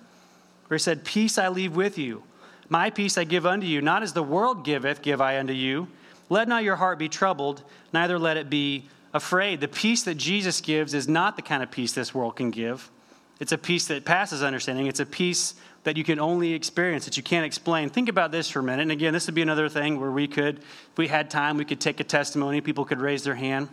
where 0.68 0.76
he 0.76 0.82
said, 0.82 1.04
Peace 1.04 1.38
I 1.38 1.48
leave 1.48 1.74
with 1.74 1.98
you. 1.98 2.22
My 2.68 2.90
peace 2.90 3.16
I 3.16 3.24
give 3.24 3.46
unto 3.46 3.66
you, 3.66 3.80
not 3.80 4.02
as 4.02 4.12
the 4.12 4.22
world 4.22 4.64
giveth, 4.64 5.02
give 5.02 5.20
I 5.20 5.38
unto 5.38 5.52
you. 5.52 5.88
Let 6.28 6.48
not 6.48 6.64
your 6.64 6.76
heart 6.76 6.98
be 6.98 7.08
troubled, 7.08 7.62
neither 7.92 8.18
let 8.18 8.36
it 8.36 8.50
be 8.50 8.88
afraid. 9.14 9.60
The 9.60 9.68
peace 9.68 10.02
that 10.04 10.16
Jesus 10.16 10.60
gives 10.60 10.92
is 10.94 11.06
not 11.08 11.36
the 11.36 11.42
kind 11.42 11.62
of 11.62 11.70
peace 11.70 11.92
this 11.92 12.14
world 12.14 12.36
can 12.36 12.50
give. 12.50 12.90
It's 13.38 13.52
a 13.52 13.58
peace 13.58 13.86
that 13.88 14.04
passes 14.04 14.42
understanding. 14.42 14.86
It's 14.86 15.00
a 15.00 15.06
peace 15.06 15.54
that 15.84 15.96
you 15.96 16.02
can 16.02 16.18
only 16.18 16.52
experience, 16.52 17.04
that 17.04 17.16
you 17.16 17.22
can't 17.22 17.46
explain. 17.46 17.90
Think 17.90 18.08
about 18.08 18.32
this 18.32 18.50
for 18.50 18.58
a 18.58 18.62
minute. 18.62 18.82
And 18.82 18.90
again, 18.90 19.12
this 19.12 19.26
would 19.26 19.34
be 19.34 19.42
another 19.42 19.68
thing 19.68 20.00
where 20.00 20.10
we 20.10 20.26
could, 20.26 20.58
if 20.58 20.98
we 20.98 21.06
had 21.06 21.30
time, 21.30 21.56
we 21.56 21.64
could 21.64 21.80
take 21.80 22.00
a 22.00 22.04
testimony, 22.04 22.60
people 22.60 22.84
could 22.84 23.00
raise 23.00 23.22
their 23.22 23.34
hand. 23.34 23.68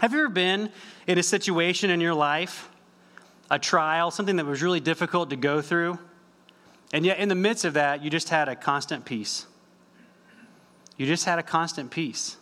Have 0.00 0.12
you 0.12 0.20
ever 0.20 0.28
been 0.28 0.70
in 1.06 1.18
a 1.18 1.22
situation 1.22 1.90
in 1.90 2.00
your 2.00 2.14
life, 2.14 2.68
a 3.50 3.58
trial, 3.58 4.10
something 4.10 4.36
that 4.36 4.46
was 4.46 4.62
really 4.62 4.80
difficult 4.80 5.30
to 5.30 5.36
go 5.36 5.62
through, 5.62 5.98
and 6.92 7.04
yet 7.04 7.18
in 7.18 7.28
the 7.28 7.34
midst 7.34 7.64
of 7.64 7.74
that, 7.74 8.02
you 8.02 8.10
just 8.10 8.28
had 8.28 8.48
a 8.48 8.56
constant 8.56 9.04
peace? 9.04 9.46
You 10.96 11.06
just 11.06 11.24
had 11.24 11.38
a 11.38 11.42
constant 11.42 11.90
peace 11.90 12.36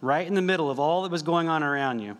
right 0.00 0.26
in 0.26 0.34
the 0.34 0.42
middle 0.42 0.70
of 0.70 0.78
all 0.78 1.02
that 1.02 1.10
was 1.10 1.22
going 1.22 1.48
on 1.48 1.62
around 1.62 2.00
you. 2.00 2.16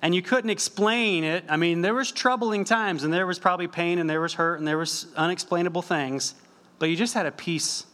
And 0.00 0.14
you 0.14 0.22
couldn't 0.22 0.50
explain 0.50 1.24
it. 1.24 1.44
I 1.48 1.56
mean, 1.56 1.82
there 1.82 1.94
was 1.94 2.12
troubling 2.12 2.64
times 2.64 3.04
and 3.04 3.12
there 3.12 3.26
was 3.26 3.38
probably 3.38 3.66
pain 3.66 3.98
and 3.98 4.08
there 4.08 4.20
was 4.20 4.34
hurt 4.34 4.58
and 4.58 4.66
there 4.66 4.78
was 4.78 5.06
unexplainable 5.16 5.82
things, 5.82 6.34
but 6.78 6.88
you 6.88 6.96
just 6.96 7.14
had 7.14 7.26
a 7.26 7.32
peace 7.32 7.84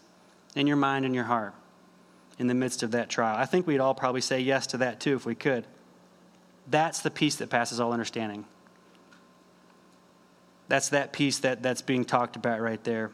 in 0.55 0.67
your 0.67 0.77
mind 0.77 1.05
and 1.05 1.15
your 1.15 1.25
heart 1.25 1.55
in 2.39 2.47
the 2.47 2.55
midst 2.55 2.83
of 2.83 2.91
that 2.93 3.09
trial. 3.09 3.37
I 3.37 3.47
think 3.47 3.67
we'd 3.67 3.81
all 3.81 3.95
probably 3.95 4.21
say 4.21 4.41
yes 4.41 4.67
to 4.69 4.79
that 4.79 5.01
too 5.01 5.15
if 5.15 5.25
we 5.25 5.35
could. 5.35 5.67
That's 6.69 7.01
the 7.01 7.11
peace 7.11 7.37
that 7.37 7.51
passes 7.51 7.81
all 7.81 7.93
understanding. 7.93 8.45
That's 10.69 10.91
that 10.91 11.13
piece 11.13 11.39
that, 11.41 11.63
that's 11.63 11.83
being 11.83 12.05
talked 12.05 12.37
about 12.37 12.61
right 12.61 12.83
there. 12.85 13.11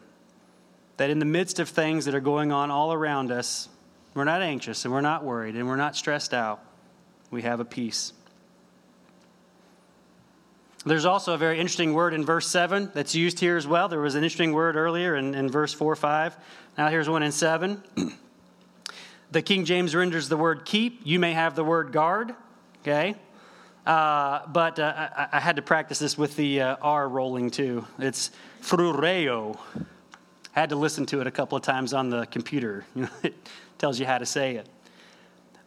That 0.97 1.09
in 1.09 1.19
the 1.19 1.25
midst 1.25 1.59
of 1.59 1.69
things 1.69 2.05
that 2.05 2.15
are 2.15 2.21
going 2.21 2.51
on 2.51 2.71
all 2.71 2.93
around 2.93 3.31
us, 3.31 3.67
we're 4.13 4.23
not 4.23 4.41
anxious 4.41 4.85
and 4.85 4.93
we're 4.93 5.01
not 5.01 5.23
worried 5.23 5.55
and 5.55 5.67
we're 5.67 5.75
not 5.75 5.95
stressed 5.95 6.33
out. 6.33 6.63
We 7.29 7.41
have 7.43 7.59
a 7.59 7.65
peace. 7.65 8.13
There's 10.83 11.05
also 11.05 11.33
a 11.33 11.37
very 11.37 11.59
interesting 11.59 11.93
word 11.93 12.13
in 12.13 12.25
verse 12.25 12.47
7 12.47 12.91
that's 12.93 13.13
used 13.13 13.39
here 13.39 13.55
as 13.55 13.67
well. 13.67 13.87
There 13.87 13.99
was 13.99 14.15
an 14.15 14.23
interesting 14.23 14.51
word 14.51 14.75
earlier 14.75 15.15
in, 15.15 15.35
in 15.35 15.49
verse 15.49 15.73
4 15.73 15.95
5. 15.95 16.35
Now 16.77 16.89
here's 16.89 17.07
one 17.07 17.21
in 17.21 17.31
7. 17.31 17.83
the 19.31 19.41
King 19.43 19.65
James 19.65 19.93
renders 19.93 20.27
the 20.27 20.37
word 20.37 20.65
keep. 20.65 21.01
You 21.03 21.19
may 21.19 21.33
have 21.33 21.55
the 21.55 21.63
word 21.63 21.91
guard, 21.91 22.33
okay? 22.81 23.15
Uh, 23.85 24.45
but 24.47 24.77
uh, 24.79 25.09
I, 25.15 25.27
I, 25.33 25.39
had 25.39 25.55
to 25.55 25.63
practice 25.63 25.97
this 25.97 26.15
with 26.15 26.35
the 26.35 26.61
uh, 26.61 26.75
R 26.83 27.09
rolling 27.09 27.49
too. 27.49 27.85
It's 27.97 28.29
phroureo. 28.61 29.57
Had 30.51 30.69
to 30.69 30.75
listen 30.75 31.05
to 31.07 31.21
it 31.21 31.25
a 31.25 31.31
couple 31.31 31.57
of 31.57 31.63
times 31.63 31.93
on 31.93 32.09
the 32.09 32.25
computer. 32.27 32.85
It 33.23 33.33
tells 33.79 33.99
you 33.99 34.05
how 34.05 34.19
to 34.19 34.27
say 34.27 34.57
it. 34.57 34.67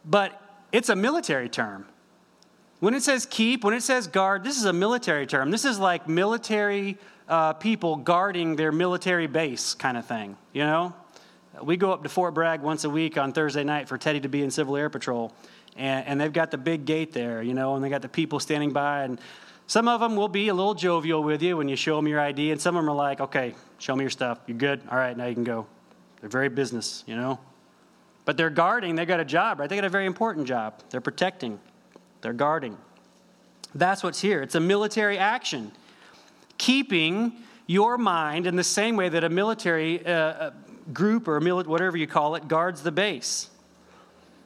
But 0.04 0.40
it's 0.70 0.88
a 0.88 0.94
military 0.94 1.48
term. 1.48 1.86
When 2.78 2.94
it 2.94 3.02
says 3.02 3.26
keep, 3.28 3.64
when 3.64 3.74
it 3.74 3.82
says 3.82 4.06
guard, 4.06 4.44
this 4.44 4.56
is 4.56 4.66
a 4.66 4.72
military 4.72 5.26
term. 5.26 5.50
This 5.50 5.64
is 5.64 5.80
like 5.80 6.08
military 6.08 6.98
uh, 7.28 7.54
people 7.54 7.96
guarding 7.96 8.56
their 8.56 8.70
military 8.70 9.26
base 9.26 9.74
kind 9.74 9.96
of 9.96 10.06
thing, 10.06 10.36
you 10.52 10.62
know? 10.62 10.94
We 11.62 11.76
go 11.76 11.92
up 11.92 12.02
to 12.02 12.08
Fort 12.08 12.34
Bragg 12.34 12.62
once 12.62 12.84
a 12.84 12.90
week 12.90 13.16
on 13.16 13.32
Thursday 13.32 13.64
night 13.64 13.88
for 13.88 13.96
Teddy 13.96 14.20
to 14.20 14.28
be 14.28 14.42
in 14.42 14.50
Civil 14.50 14.76
Air 14.76 14.90
Patrol. 14.90 15.32
And, 15.76 16.06
and 16.06 16.20
they've 16.20 16.32
got 16.32 16.50
the 16.50 16.58
big 16.58 16.84
gate 16.84 17.12
there, 17.12 17.42
you 17.42 17.54
know, 17.54 17.74
and 17.74 17.84
they 17.84 17.88
got 17.88 18.02
the 18.02 18.08
people 18.08 18.40
standing 18.40 18.72
by. 18.72 19.04
And 19.04 19.20
some 19.66 19.88
of 19.88 20.00
them 20.00 20.16
will 20.16 20.28
be 20.28 20.48
a 20.48 20.54
little 20.54 20.74
jovial 20.74 21.22
with 21.22 21.42
you 21.42 21.56
when 21.56 21.68
you 21.68 21.76
show 21.76 21.96
them 21.96 22.06
your 22.06 22.20
ID. 22.20 22.52
And 22.52 22.60
some 22.60 22.76
of 22.76 22.82
them 22.82 22.90
are 22.90 22.96
like, 22.96 23.20
okay, 23.20 23.54
show 23.78 23.96
me 23.96 24.04
your 24.04 24.10
stuff. 24.10 24.38
You're 24.46 24.58
good? 24.58 24.80
All 24.90 24.98
right, 24.98 25.16
now 25.16 25.26
you 25.26 25.34
can 25.34 25.44
go. 25.44 25.66
They're 26.20 26.30
very 26.30 26.48
business, 26.48 27.04
you 27.06 27.16
know? 27.16 27.38
But 28.24 28.36
they're 28.36 28.50
guarding, 28.50 28.96
they 28.96 29.04
got 29.04 29.20
a 29.20 29.24
job, 29.24 29.60
right? 29.60 29.68
They 29.68 29.76
got 29.76 29.84
a 29.84 29.90
very 29.90 30.06
important 30.06 30.46
job. 30.46 30.80
They're 30.90 31.00
protecting, 31.00 31.60
they're 32.22 32.32
guarding. 32.32 32.78
That's 33.74 34.02
what's 34.02 34.20
here. 34.20 34.40
It's 34.40 34.54
a 34.54 34.60
military 34.60 35.18
action. 35.18 35.72
Keeping 36.56 37.32
your 37.66 37.98
mind 37.98 38.46
in 38.46 38.56
the 38.56 38.64
same 38.64 38.96
way 38.96 39.08
that 39.08 39.24
a 39.24 39.28
military 39.28 40.04
uh, 40.06 40.10
uh 40.10 40.50
group 40.92 41.28
or 41.28 41.40
mili- 41.40 41.66
whatever 41.66 41.96
you 41.96 42.06
call 42.06 42.34
it 42.34 42.46
guards 42.46 42.82
the 42.82 42.92
base. 42.92 43.50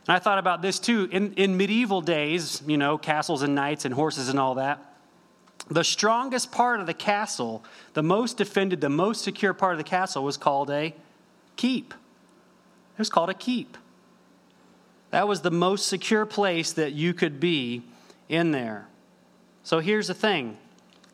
And 0.09 0.17
I 0.17 0.19
thought 0.19 0.39
about 0.39 0.63
this 0.63 0.79
too. 0.79 1.07
In, 1.13 1.35
in 1.35 1.59
medieval 1.59 2.01
days, 2.01 2.63
you 2.67 2.79
know, 2.79 2.97
castles 2.97 3.43
and 3.43 3.55
knights 3.55 3.85
and 3.85 3.95
horses 3.95 4.31
and 4.31 4.39
all 4.39 4.55
that, 4.55 4.83
the 5.71 5.85
strongest 5.85 6.51
part 6.51 6.81
of 6.81 6.87
the 6.87 6.95
castle, 6.95 7.63
the 7.93 8.03
most 8.03 8.39
defended, 8.39 8.81
the 8.81 8.89
most 8.89 9.23
secure 9.23 9.53
part 9.53 9.73
of 9.73 9.79
the 9.79 9.85
castle 9.85 10.25
was 10.25 10.39
called 10.39 10.71
a 10.71 10.95
keep. 11.57 11.93
It 11.93 12.99
was 12.99 13.11
called 13.11 13.29
a 13.29 13.35
keep. 13.35 13.77
That 15.11 15.29
was 15.29 15.43
the 15.43 15.51
most 15.51 15.87
secure 15.87 16.25
place 16.25 16.73
that 16.73 16.93
you 16.93 17.13
could 17.13 17.39
be 17.39 17.83
in 18.31 18.51
there. 18.51 18.89
So 19.63 19.81
here's 19.81 20.07
the 20.07 20.15
thing 20.15 20.57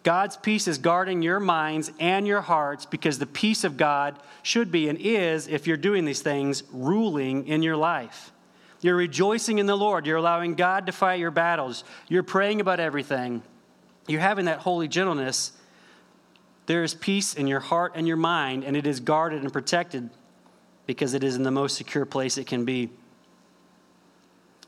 God's 0.04 0.36
peace 0.36 0.68
is 0.68 0.78
guarding 0.78 1.20
your 1.20 1.40
minds 1.40 1.90
and 1.98 2.28
your 2.28 2.42
hearts 2.42 2.86
because 2.86 3.18
the 3.18 3.26
peace 3.26 3.64
of 3.64 3.76
God 3.76 4.20
should 4.44 4.70
be 4.70 4.88
and 4.88 4.98
is, 5.00 5.48
if 5.48 5.66
you're 5.66 5.76
doing 5.76 6.04
these 6.04 6.22
things, 6.22 6.62
ruling 6.70 7.48
in 7.48 7.64
your 7.64 7.76
life. 7.76 8.30
You're 8.84 8.96
rejoicing 8.96 9.60
in 9.60 9.64
the 9.64 9.78
Lord. 9.78 10.06
You're 10.06 10.18
allowing 10.18 10.56
God 10.56 10.84
to 10.84 10.92
fight 10.92 11.18
your 11.18 11.30
battles. 11.30 11.84
You're 12.06 12.22
praying 12.22 12.60
about 12.60 12.80
everything. 12.80 13.42
You're 14.06 14.20
having 14.20 14.44
that 14.44 14.58
holy 14.58 14.88
gentleness. 14.88 15.52
There 16.66 16.84
is 16.84 16.92
peace 16.92 17.32
in 17.32 17.46
your 17.46 17.60
heart 17.60 17.92
and 17.94 18.06
your 18.06 18.18
mind, 18.18 18.62
and 18.62 18.76
it 18.76 18.86
is 18.86 19.00
guarded 19.00 19.40
and 19.40 19.50
protected 19.50 20.10
because 20.84 21.14
it 21.14 21.24
is 21.24 21.34
in 21.34 21.44
the 21.44 21.50
most 21.50 21.78
secure 21.78 22.04
place 22.04 22.36
it 22.36 22.46
can 22.46 22.66
be. 22.66 22.90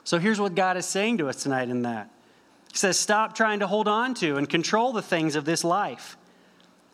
So 0.03 0.19
here's 0.19 0.41
what 0.41 0.55
God 0.55 0.79
is 0.79 0.87
saying 0.87 1.19
to 1.19 1.29
us 1.29 1.43
tonight 1.43 1.69
in 1.69 1.83
that. 1.83 2.09
He 2.73 2.79
says, 2.79 2.99
Stop 2.99 3.35
trying 3.35 3.61
to 3.61 3.67
hold 3.67 3.87
on 3.87 4.15
to 4.15 4.37
and 4.37 4.49
control 4.49 4.95
the 4.95 5.03
things 5.03 5.37
of 5.37 5.45
this 5.45 5.63
life. 5.63 6.17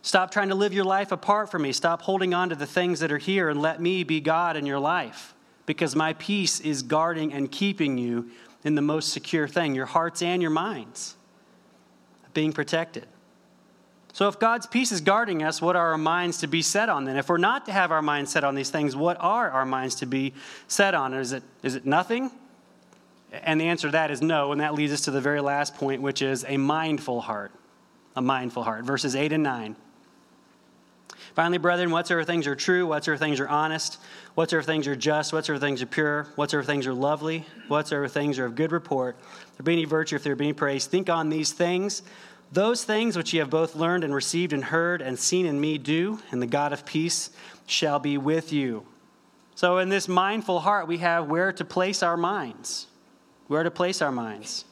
Stop 0.02 0.32
trying 0.32 0.48
to 0.48 0.56
live 0.56 0.72
your 0.72 0.84
life 0.84 1.12
apart 1.12 1.52
from 1.52 1.62
me. 1.62 1.70
Stop 1.70 2.02
holding 2.02 2.34
on 2.34 2.48
to 2.48 2.56
the 2.56 2.66
things 2.66 2.98
that 2.98 3.12
are 3.12 3.18
here 3.18 3.48
and 3.48 3.62
let 3.62 3.80
me 3.80 4.02
be 4.02 4.20
God 4.20 4.56
in 4.56 4.66
your 4.66 4.80
life 4.80 5.36
because 5.72 5.96
my 5.96 6.12
peace 6.12 6.60
is 6.60 6.82
guarding 6.82 7.32
and 7.32 7.50
keeping 7.50 7.96
you 7.96 8.28
in 8.62 8.74
the 8.74 8.82
most 8.82 9.10
secure 9.10 9.48
thing 9.48 9.74
your 9.74 9.86
hearts 9.86 10.20
and 10.20 10.42
your 10.42 10.50
minds 10.50 11.16
being 12.34 12.52
protected. 12.52 13.06
So, 14.12 14.28
if 14.28 14.38
God's 14.38 14.66
peace 14.66 14.92
is 14.92 15.00
guarding 15.00 15.42
us, 15.42 15.62
what 15.62 15.74
are 15.74 15.92
our 15.92 15.98
minds 15.98 16.38
to 16.38 16.46
be 16.46 16.60
set 16.60 16.90
on 16.90 17.04
then? 17.04 17.16
If 17.16 17.30
we're 17.30 17.38
not 17.38 17.64
to 17.66 17.72
have 17.72 17.90
our 17.90 18.02
minds 18.02 18.30
set 18.30 18.44
on 18.44 18.54
these 18.54 18.68
things, 18.68 18.94
what 18.94 19.16
are 19.18 19.50
our 19.50 19.64
minds 19.64 19.94
to 19.96 20.06
be 20.06 20.34
set 20.68 20.94
on? 20.94 21.14
Is 21.14 21.32
it, 21.32 21.42
is 21.62 21.74
it 21.74 21.86
nothing? 21.86 22.30
And 23.32 23.58
the 23.58 23.64
answer 23.64 23.88
to 23.88 23.92
that 23.92 24.10
is 24.10 24.20
no. 24.20 24.52
And 24.52 24.60
that 24.60 24.74
leads 24.74 24.92
us 24.92 25.00
to 25.02 25.10
the 25.10 25.22
very 25.22 25.40
last 25.40 25.74
point, 25.74 26.02
which 26.02 26.20
is 26.20 26.44
a 26.46 26.58
mindful 26.58 27.22
heart. 27.22 27.52
A 28.14 28.20
mindful 28.20 28.62
heart. 28.62 28.84
Verses 28.84 29.16
8 29.16 29.32
and 29.32 29.42
9. 29.42 29.76
Finally, 31.34 31.58
brethren, 31.58 31.90
whatsoever 31.90 32.24
things 32.24 32.46
are 32.46 32.54
true, 32.54 32.86
whatsoever 32.86 33.16
things 33.16 33.40
are 33.40 33.48
honest, 33.48 33.98
whatsoever 34.34 34.62
things 34.62 34.86
are 34.86 34.94
just, 34.94 35.32
whatsoever 35.32 35.58
things 35.58 35.80
are 35.80 35.86
pure, 35.86 36.24
whatsoever 36.36 36.64
things 36.64 36.86
are 36.86 36.92
lovely, 36.92 37.46
whatsoever 37.68 38.06
things 38.06 38.38
are 38.38 38.44
of 38.44 38.54
good 38.54 38.70
report, 38.70 39.16
if 39.46 39.56
there 39.56 39.64
be 39.64 39.72
any 39.72 39.84
virtue, 39.86 40.16
if 40.16 40.22
there 40.22 40.36
be 40.36 40.46
any 40.46 40.52
praise, 40.52 40.86
think 40.86 41.08
on 41.08 41.30
these 41.30 41.52
things. 41.52 42.02
Those 42.52 42.84
things 42.84 43.16
which 43.16 43.32
ye 43.32 43.38
have 43.38 43.48
both 43.48 43.74
learned 43.74 44.04
and 44.04 44.14
received 44.14 44.52
and 44.52 44.62
heard 44.62 45.00
and 45.00 45.18
seen 45.18 45.46
in 45.46 45.58
me 45.58 45.78
do, 45.78 46.18
and 46.30 46.42
the 46.42 46.46
God 46.46 46.74
of 46.74 46.84
peace 46.84 47.30
shall 47.66 47.98
be 47.98 48.18
with 48.18 48.52
you. 48.52 48.86
So, 49.54 49.78
in 49.78 49.88
this 49.88 50.08
mindful 50.08 50.60
heart, 50.60 50.86
we 50.86 50.98
have 50.98 51.28
where 51.28 51.52
to 51.52 51.64
place 51.64 52.02
our 52.02 52.16
minds. 52.18 52.88
Where 53.48 53.62
to 53.62 53.70
place 53.70 54.02
our 54.02 54.12
minds. 54.12 54.66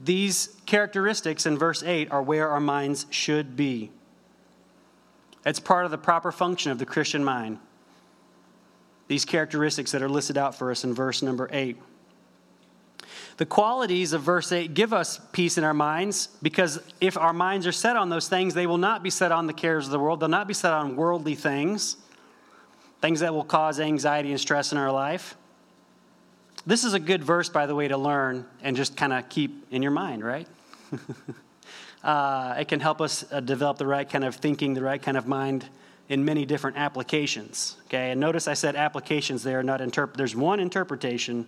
These 0.00 0.56
characteristics 0.64 1.44
in 1.44 1.58
verse 1.58 1.82
8 1.82 2.12
are 2.12 2.22
where 2.22 2.48
our 2.50 2.60
minds 2.60 3.06
should 3.10 3.56
be. 3.56 3.90
It's 5.48 5.60
part 5.60 5.86
of 5.86 5.90
the 5.90 5.98
proper 5.98 6.30
function 6.30 6.72
of 6.72 6.78
the 6.78 6.84
Christian 6.84 7.24
mind. 7.24 7.58
These 9.06 9.24
characteristics 9.24 9.92
that 9.92 10.02
are 10.02 10.08
listed 10.08 10.36
out 10.36 10.54
for 10.54 10.70
us 10.70 10.84
in 10.84 10.92
verse 10.92 11.22
number 11.22 11.48
8. 11.50 11.78
The 13.38 13.46
qualities 13.46 14.12
of 14.12 14.20
verse 14.20 14.52
8 14.52 14.74
give 14.74 14.92
us 14.92 15.18
peace 15.32 15.56
in 15.56 15.64
our 15.64 15.72
minds 15.72 16.28
because 16.42 16.78
if 17.00 17.16
our 17.16 17.32
minds 17.32 17.66
are 17.66 17.72
set 17.72 17.96
on 17.96 18.10
those 18.10 18.28
things, 18.28 18.52
they 18.52 18.66
will 18.66 18.76
not 18.76 19.02
be 19.02 19.08
set 19.08 19.32
on 19.32 19.46
the 19.46 19.54
cares 19.54 19.86
of 19.86 19.90
the 19.90 19.98
world. 19.98 20.20
They'll 20.20 20.28
not 20.28 20.48
be 20.48 20.54
set 20.54 20.74
on 20.74 20.96
worldly 20.96 21.34
things. 21.34 21.96
things 23.00 23.20
that 23.20 23.32
will 23.32 23.44
cause 23.44 23.80
anxiety 23.80 24.32
and 24.32 24.40
stress 24.40 24.72
in 24.72 24.76
our 24.76 24.92
life. 24.92 25.34
This 26.66 26.84
is 26.84 26.92
a 26.92 27.00
good 27.00 27.24
verse, 27.24 27.48
by 27.48 27.64
the 27.64 27.74
way, 27.74 27.88
to 27.88 27.96
learn 27.96 28.44
and 28.60 28.76
just 28.76 28.98
kind 28.98 29.14
of 29.14 29.30
keep 29.30 29.66
in 29.70 29.80
your 29.80 29.92
mind, 29.92 30.22
right? 30.22 30.48
uh, 32.02 32.54
it 32.58 32.68
can 32.68 32.80
help 32.80 33.00
us 33.00 33.24
uh, 33.32 33.40
develop 33.40 33.78
the 33.78 33.86
right 33.86 34.08
kind 34.08 34.24
of 34.24 34.36
thinking, 34.36 34.74
the 34.74 34.82
right 34.82 35.00
kind 35.00 35.16
of 35.16 35.26
mind 35.26 35.68
in 36.08 36.24
many 36.24 36.46
different 36.46 36.76
applications. 36.76 37.76
Okay, 37.86 38.10
and 38.10 38.20
notice 38.20 38.48
I 38.48 38.54
said 38.54 38.76
applications 38.76 39.42
there, 39.42 39.62
not 39.62 39.80
interpret. 39.80 40.16
There's 40.16 40.36
one 40.36 40.60
interpretation, 40.60 41.46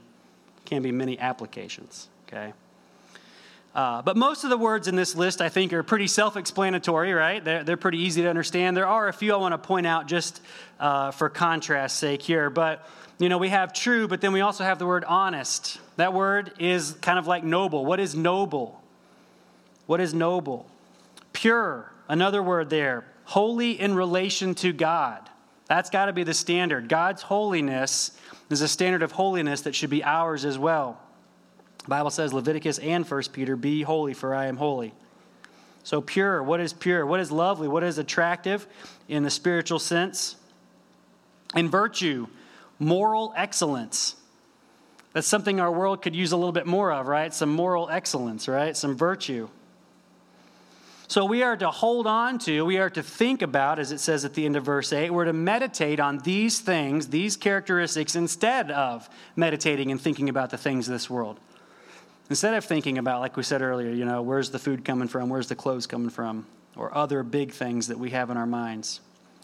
can 0.65 0.83
be 0.83 0.93
many 0.93 1.19
applications. 1.19 2.09
Okay. 2.29 2.53
Uh, 3.75 4.03
but 4.03 4.17
most 4.17 4.43
of 4.43 4.51
the 4.51 4.57
words 4.59 4.89
in 4.89 4.97
this 4.97 5.15
list, 5.15 5.41
I 5.41 5.49
think, 5.49 5.73
are 5.73 5.83
pretty 5.83 6.09
self 6.09 6.37
explanatory, 6.37 7.13
right? 7.13 7.43
They're, 7.43 7.63
they're 7.63 7.77
pretty 7.77 7.99
easy 7.99 8.23
to 8.23 8.29
understand. 8.29 8.77
There 8.77 8.87
are 8.87 9.07
a 9.07 9.13
few 9.13 9.33
I 9.33 9.37
want 9.37 9.53
to 9.53 9.59
point 9.59 9.87
out 9.87 10.07
just 10.09 10.41
uh, 10.81 11.13
for 11.13 11.29
contrast's 11.29 11.99
sake 11.99 12.23
here. 12.23 12.51
But, 12.51 12.89
you 13.19 13.29
know, 13.29 13.39
we 13.39 13.49
have 13.51 13.73
true, 13.73 14.09
but 14.09 14.21
then 14.21 14.33
we 14.33 14.41
also 14.41 14.65
have 14.65 14.81
the 14.81 14.87
word 14.87 15.05
honest. 15.05 15.79
That 15.97 16.13
word 16.13 16.53
is 16.59 16.97
kind 17.01 17.19
of 17.19 17.29
like 17.29 17.45
noble. 17.45 17.87
What 17.87 18.01
is 18.01 18.17
noble? 18.17 18.83
What 19.91 20.01
is 20.01 20.15
noble? 20.15 20.71
Pure, 21.33 21.91
another 22.07 22.45
word 22.45 22.71
there. 22.71 23.05
Holy 23.25 23.73
in 23.73 23.97
relation 23.97 24.55
to 24.55 24.73
God. 24.73 25.29
That's 25.67 25.91
got 25.91 26.07
to 26.07 26.13
be 26.13 26.23
the 26.23 26.33
standard. 26.33 26.89
God's 26.89 27.23
holiness 27.23 28.13
is 28.51 28.61
a 28.61 28.69
standard 28.69 29.03
of 29.03 29.11
holiness 29.11 29.63
that 29.63 29.75
should 29.75 29.91
be 29.91 30.05
ours 30.05 30.45
as 30.45 30.57
well. 30.57 31.01
The 31.83 31.89
Bible 31.89 32.11
says, 32.11 32.33
Leviticus 32.33 32.79
and 32.79 33.05
1 33.05 33.23
Peter, 33.33 33.57
be 33.57 33.83
holy, 33.83 34.15
for 34.15 34.33
I 34.33 34.47
am 34.47 34.59
holy. 34.59 34.95
So, 35.83 36.01
pure, 36.01 36.41
what 36.41 36.61
is 36.61 36.73
pure? 36.73 37.05
What 37.05 37.19
is 37.19 37.33
lovely? 37.33 37.67
What 37.67 37.83
is 37.83 37.99
attractive 37.99 38.69
in 39.09 39.25
the 39.25 39.31
spiritual 39.31 39.81
sense? 39.81 40.37
In 41.57 41.69
virtue, 41.69 42.29
moral 42.79 43.35
excellence. 43.37 44.15
That's 45.15 45.27
something 45.27 45.59
our 45.59 45.73
world 45.73 46.01
could 46.01 46.15
use 46.15 46.31
a 46.31 46.37
little 46.37 46.53
bit 46.53 46.69
more 46.69 46.93
of, 46.93 47.09
right? 47.09 47.35
Some 47.35 47.51
moral 47.51 47.91
excellence, 47.91 48.47
right? 48.47 48.77
Some 48.77 48.97
virtue. 48.97 49.49
So 51.11 51.25
we 51.25 51.43
are 51.43 51.57
to 51.57 51.73
hold 51.73 52.07
on 52.07 52.39
to, 52.39 52.65
we 52.65 52.79
are 52.79 52.89
to 52.89 53.03
think 53.03 53.43
about, 53.43 53.81
as 53.81 53.91
it 53.91 53.99
says 53.99 54.25
at 54.25 54.35
the 54.35 54.47
end 54.47 54.55
of 54.55 54.65
verse 54.65 54.93
8, 54.93 55.11
we're 55.11 55.25
to 55.25 55.33
meditate 55.33 55.99
on 55.99 56.19
these 56.19 56.61
things, 56.61 57.09
these 57.09 57.37
characteristics, 57.37 58.15
instead 58.15 58.71
of 58.71 59.11
meditating 59.35 59.91
and 59.91 60.01
thinking 60.01 60.29
about 60.29 60.51
the 60.51 60.57
things 60.57 60.87
of 60.87 60.93
this 60.93 61.11
world. 61.11 61.41
Instead 62.29 62.55
of 62.55 62.65
thinking 62.65 62.97
about, 62.97 63.19
like 63.19 63.37
we 63.37 63.43
said 63.43 63.61
earlier, 63.61 63.91
you 63.91 64.05
know, 64.05 64.23
where's 64.23 64.51
the 64.51 64.59
food 64.61 64.85
coming 64.85 65.09
from, 65.09 65.29
where's 65.29 65.49
the 65.49 65.57
clothes 65.57 65.85
coming 65.85 66.11
from, 66.11 66.47
or 66.77 66.97
other 66.97 67.25
big 67.25 67.51
things 67.51 67.89
that 67.89 67.99
we 67.99 68.11
have 68.11 68.31
in 68.31 68.37
our 68.37 68.47
minds. 68.47 69.01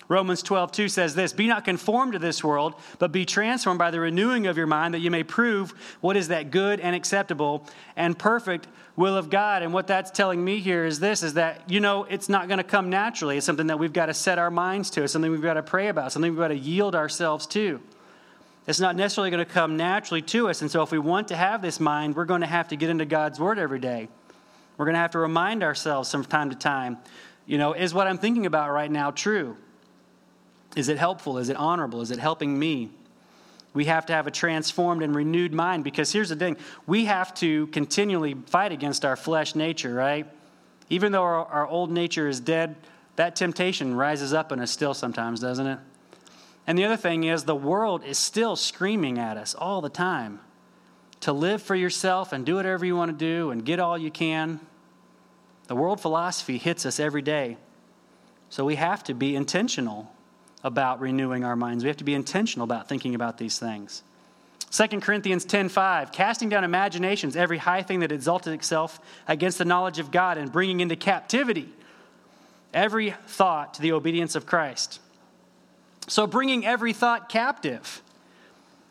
Romans 0.08 0.42
12, 0.42 0.70
2 0.70 0.88
says 0.88 1.14
this 1.14 1.32
Be 1.32 1.46
not 1.46 1.64
conformed 1.64 2.12
to 2.12 2.18
this 2.18 2.44
world, 2.44 2.74
but 2.98 3.10
be 3.10 3.24
transformed 3.24 3.78
by 3.78 3.90
the 3.90 4.00
renewing 4.00 4.46
of 4.46 4.56
your 4.56 4.66
mind, 4.66 4.94
that 4.94 5.00
you 5.00 5.10
may 5.10 5.24
prove 5.24 5.74
what 6.00 6.16
is 6.16 6.28
that 6.28 6.50
good 6.50 6.78
and 6.80 6.94
acceptable 6.94 7.66
and 7.96 8.16
perfect 8.16 8.68
will 8.94 9.16
of 9.16 9.30
God. 9.30 9.62
And 9.62 9.72
what 9.72 9.88
that's 9.88 10.10
telling 10.10 10.44
me 10.44 10.60
here 10.60 10.84
is 10.84 11.00
this 11.00 11.22
is 11.22 11.34
that, 11.34 11.68
you 11.68 11.80
know, 11.80 12.04
it's 12.04 12.28
not 12.28 12.46
going 12.46 12.58
to 12.58 12.64
come 12.64 12.88
naturally. 12.88 13.36
It's 13.36 13.46
something 13.46 13.66
that 13.66 13.78
we've 13.78 13.92
got 13.92 14.06
to 14.06 14.14
set 14.14 14.38
our 14.38 14.50
minds 14.50 14.90
to, 14.90 15.02
it's 15.02 15.12
something 15.12 15.30
we've 15.30 15.42
got 15.42 15.54
to 15.54 15.62
pray 15.62 15.88
about, 15.88 16.12
something 16.12 16.30
we've 16.30 16.38
got 16.38 16.48
to 16.48 16.56
yield 16.56 16.94
ourselves 16.94 17.46
to. 17.48 17.80
It's 18.68 18.80
not 18.80 18.96
necessarily 18.96 19.30
going 19.30 19.44
to 19.44 19.52
come 19.52 19.76
naturally 19.76 20.22
to 20.22 20.48
us. 20.48 20.60
And 20.60 20.70
so, 20.70 20.82
if 20.82 20.90
we 20.90 20.98
want 20.98 21.28
to 21.28 21.36
have 21.36 21.62
this 21.62 21.78
mind, 21.78 22.16
we're 22.16 22.24
going 22.24 22.40
to 22.40 22.48
have 22.48 22.68
to 22.68 22.76
get 22.76 22.90
into 22.90 23.04
God's 23.04 23.38
Word 23.38 23.60
every 23.60 23.78
day. 23.78 24.08
We're 24.76 24.86
going 24.86 24.94
to 24.94 25.00
have 25.00 25.12
to 25.12 25.18
remind 25.18 25.62
ourselves 25.62 26.10
from 26.10 26.24
time 26.24 26.50
to 26.50 26.56
time, 26.56 26.98
you 27.46 27.58
know, 27.58 27.74
is 27.74 27.94
what 27.94 28.08
I'm 28.08 28.18
thinking 28.18 28.44
about 28.44 28.72
right 28.72 28.90
now 28.90 29.12
true? 29.12 29.56
Is 30.76 30.88
it 30.90 30.98
helpful? 30.98 31.38
Is 31.38 31.48
it 31.48 31.56
honorable? 31.56 32.02
Is 32.02 32.12
it 32.12 32.18
helping 32.20 32.56
me? 32.56 32.90
We 33.72 33.86
have 33.86 34.06
to 34.06 34.12
have 34.12 34.26
a 34.26 34.30
transformed 34.30 35.02
and 35.02 35.14
renewed 35.14 35.52
mind 35.52 35.84
because 35.84 36.12
here's 36.12 36.28
the 36.28 36.36
thing 36.36 36.56
we 36.86 37.06
have 37.06 37.34
to 37.36 37.66
continually 37.68 38.34
fight 38.46 38.72
against 38.72 39.04
our 39.04 39.16
flesh 39.16 39.54
nature, 39.54 39.92
right? 39.92 40.26
Even 40.88 41.12
though 41.12 41.22
our, 41.22 41.46
our 41.46 41.66
old 41.66 41.90
nature 41.90 42.28
is 42.28 42.38
dead, 42.38 42.76
that 43.16 43.34
temptation 43.36 43.94
rises 43.94 44.32
up 44.32 44.52
in 44.52 44.60
us 44.60 44.70
still 44.70 44.94
sometimes, 44.94 45.40
doesn't 45.40 45.66
it? 45.66 45.78
And 46.66 46.78
the 46.78 46.84
other 46.84 46.96
thing 46.96 47.24
is, 47.24 47.44
the 47.44 47.54
world 47.54 48.04
is 48.04 48.18
still 48.18 48.56
screaming 48.56 49.18
at 49.18 49.36
us 49.36 49.54
all 49.54 49.80
the 49.80 49.88
time 49.88 50.40
to 51.20 51.32
live 51.32 51.62
for 51.62 51.74
yourself 51.74 52.32
and 52.32 52.44
do 52.44 52.56
whatever 52.56 52.84
you 52.84 52.96
want 52.96 53.16
to 53.16 53.16
do 53.16 53.50
and 53.50 53.64
get 53.64 53.80
all 53.80 53.96
you 53.96 54.10
can. 54.10 54.60
The 55.68 55.76
world 55.76 56.00
philosophy 56.00 56.58
hits 56.58 56.84
us 56.84 57.00
every 57.00 57.22
day. 57.22 57.56
So 58.48 58.64
we 58.64 58.76
have 58.76 59.02
to 59.04 59.14
be 59.14 59.34
intentional 59.34 60.12
about 60.66 61.00
renewing 61.00 61.44
our 61.44 61.54
minds. 61.54 61.84
We 61.84 61.88
have 61.88 61.96
to 61.98 62.04
be 62.04 62.12
intentional 62.12 62.64
about 62.64 62.88
thinking 62.88 63.14
about 63.14 63.38
these 63.38 63.56
things. 63.56 64.02
2 64.70 65.00
Corinthians 65.00 65.44
10:5 65.44 66.10
casting 66.10 66.48
down 66.48 66.64
imaginations 66.64 67.36
every 67.36 67.58
high 67.58 67.82
thing 67.82 68.00
that 68.00 68.10
exalted 68.10 68.52
itself 68.52 68.98
against 69.28 69.58
the 69.58 69.64
knowledge 69.64 70.00
of 70.00 70.10
God 70.10 70.38
and 70.38 70.50
bringing 70.50 70.80
into 70.80 70.96
captivity 70.96 71.72
every 72.74 73.12
thought 73.28 73.74
to 73.74 73.80
the 73.80 73.92
obedience 73.92 74.34
of 74.34 74.44
Christ. 74.44 75.00
So, 76.08 76.26
bringing 76.26 76.66
every 76.66 76.92
thought 76.92 77.28
captive. 77.28 78.02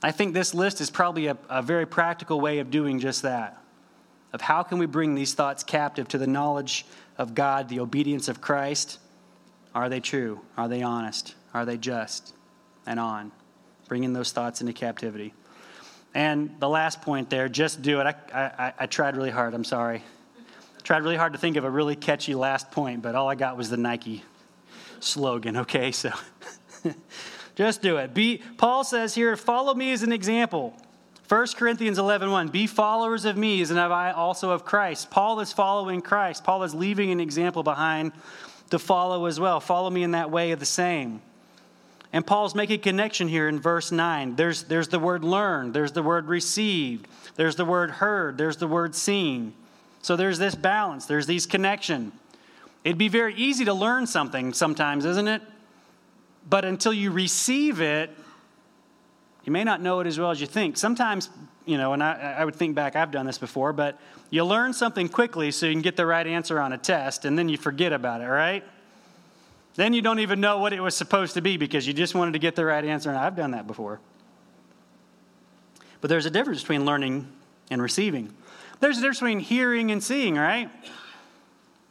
I 0.02 0.12
think 0.12 0.34
this 0.34 0.54
list 0.54 0.80
is 0.80 0.90
probably 0.90 1.28
a, 1.28 1.38
a, 1.50 1.62
very 1.62 1.86
practical 1.86 2.40
way 2.40 2.60
of 2.60 2.70
doing 2.70 3.00
just 3.00 3.24
that. 3.24 3.62
Of 4.34 4.42
how 4.42 4.64
can 4.64 4.78
we 4.78 4.86
bring 4.86 5.16
these 5.16 5.34
thoughts 5.34 5.64
captive 5.64 6.08
to 6.10 6.18
the 6.18 6.28
knowledge 6.28 6.86
of 7.18 7.34
God, 7.34 7.70
the 7.70 7.80
obedience 7.80 8.28
of 8.28 8.40
Christ? 8.40 9.00
Are 9.74 9.90
they 9.90 10.00
true? 10.00 10.42
Are 10.58 10.68
they 10.68 10.82
honest? 10.82 11.36
Are 11.56 11.64
they 11.66 11.78
just? 11.78 12.34
And 12.86 13.00
on. 13.00 13.32
Bringing 13.88 14.12
those 14.12 14.34
thoughts 14.34 14.60
into 14.60 14.74
captivity. 14.74 15.34
And 16.14 16.54
the 16.60 16.68
last 16.68 17.02
point 17.02 17.30
there, 17.30 17.48
just 17.48 17.82
do 17.82 18.02
it. 18.02 18.06
I, 18.06 18.14
I, 18.34 18.74
I 18.80 18.86
tried 18.88 19.16
really 19.16 19.30
hard, 19.32 19.54
I'm 19.54 19.64
sorry. 19.64 20.04
I 20.78 20.82
tried 20.84 21.04
really 21.04 21.16
hard 21.16 21.32
to 21.34 21.40
think 21.40 21.56
of 21.56 21.64
a 21.64 21.70
really 21.70 21.96
catchy 21.96 22.36
last 22.36 22.72
point, 22.72 23.02
but 23.02 23.16
all 23.16 23.30
I 23.30 23.36
got 23.36 23.56
was 23.56 23.70
the 23.70 23.78
Nike 23.78 24.24
slogan, 25.00 25.58
okay? 25.58 25.92
So. 25.92 26.12
Just 27.56 27.82
do 27.82 27.98
it. 27.98 28.14
Be, 28.14 28.42
Paul 28.58 28.84
says 28.84 29.16
here, 29.16 29.38
follow 29.38 29.74
me 29.74 29.94
as 29.94 30.04
an 30.04 30.12
example. 30.12 30.74
1 31.30 31.48
Corinthians 31.56 31.98
11 31.98 32.30
1, 32.30 32.50
be 32.50 32.68
followers 32.68 33.24
of 33.24 33.38
me 33.38 33.62
as 33.62 33.72
and 33.72 33.80
I 33.80 34.12
also 34.12 34.52
of 34.52 34.66
Christ. 34.66 35.10
Paul 35.10 35.40
is 35.40 35.54
following 35.54 36.02
Christ. 36.02 36.44
Paul 36.44 36.64
is 36.64 36.76
leaving 36.76 37.12
an 37.12 37.22
example 37.22 37.64
behind 37.64 38.12
to 38.72 38.78
follow 38.78 39.26
as 39.26 39.40
well. 39.40 39.60
Follow 39.60 39.90
me 39.90 40.04
in 40.04 40.12
that 40.12 40.30
way 40.30 40.52
of 40.52 40.60
the 40.60 40.66
same. 40.66 41.22
And 42.14 42.26
Paul's 42.26 42.56
making 42.56 42.80
connection 42.82 43.28
here 43.28 43.48
in 43.48 43.60
verse 43.60 43.92
9. 43.92 44.36
There's, 44.36 44.64
there's 44.64 44.88
the 44.88 45.00
word 45.00 45.24
learned, 45.24 45.74
there's 45.74 45.92
the 45.92 46.04
word 46.04 46.28
received, 46.28 47.08
there's 47.36 47.56
the 47.56 47.66
word 47.66 47.92
heard, 47.92 48.38
there's 48.38 48.58
the 48.58 48.68
word 48.68 48.96
seen. 48.96 49.54
So 50.02 50.16
there's 50.16 50.38
this 50.38 50.56
balance, 50.56 51.06
there's 51.06 51.26
these 51.26 51.46
connection. 51.46 52.12
It'd 52.84 52.98
be 52.98 53.08
very 53.08 53.36
easy 53.36 53.66
to 53.66 53.74
learn 53.74 54.06
something 54.08 54.54
sometimes, 54.54 55.06
isn't 55.06 55.28
it? 55.28 55.42
but 56.48 56.66
until 56.66 56.94
you 56.94 57.12
receive 57.12 57.82
it, 57.82 58.12
you 59.44 59.52
may 59.52 59.64
not 59.64 59.82
know 59.82 60.00
it 60.00 60.08
as 60.08 60.20
well 60.20 60.32
as 60.32 60.42
you 60.42 60.48
think. 60.48 60.78
Sometimes, 60.78 61.30
you 61.66 61.78
know, 61.78 61.94
and 61.94 62.04
I, 62.04 62.36
I, 62.40 62.46
would 62.46 62.56
think 62.56 62.76
back, 62.76 62.96
I've 62.96 63.12
done 63.12 63.26
this 63.26 63.38
before, 63.38 63.74
but 63.74 64.00
you 64.30 64.44
learn 64.44 64.74
something 64.74 65.08
quickly 65.10 65.52
so 65.52 65.66
you 65.66 65.74
can 65.74 65.82
get 65.82 65.96
the 65.96 66.06
right 66.06 66.26
answer 66.26 66.60
on 66.60 66.74
a 66.74 66.78
test, 66.78 67.26
and 67.26 67.38
then 67.38 67.50
you 67.50 67.58
forget 67.58 67.94
about 67.94 68.22
it, 68.22 68.28
right? 68.28 68.64
Then 69.76 69.94
you 69.94 70.02
don't 70.02 70.20
even 70.20 70.40
know 70.40 70.60
what 70.60 70.74
it 70.74 70.80
was 70.80 70.96
supposed 70.96 71.34
to 71.34 71.42
be 71.42 71.58
because 71.58 71.86
you 71.86 71.94
just 71.94 72.16
wanted 72.16 72.34
to 72.34 72.40
get 72.40 72.56
the 72.56 72.66
right 72.66 72.84
answer, 72.84 73.10
and 73.10 73.20
I've 73.20 73.36
done 73.36 73.52
that 73.52 73.68
before. 73.68 74.00
But 76.02 76.10
there's 76.10 76.26
a 76.26 76.30
difference 76.30 76.62
between 76.62 76.86
learning 76.86 77.28
and 77.70 77.82
receiving. 77.82 78.34
There's 78.80 78.98
a 78.98 79.02
difference 79.02 79.20
between 79.20 79.40
hearing 79.40 79.92
and 79.92 80.04
seeing, 80.04 80.36
right? 80.36 80.70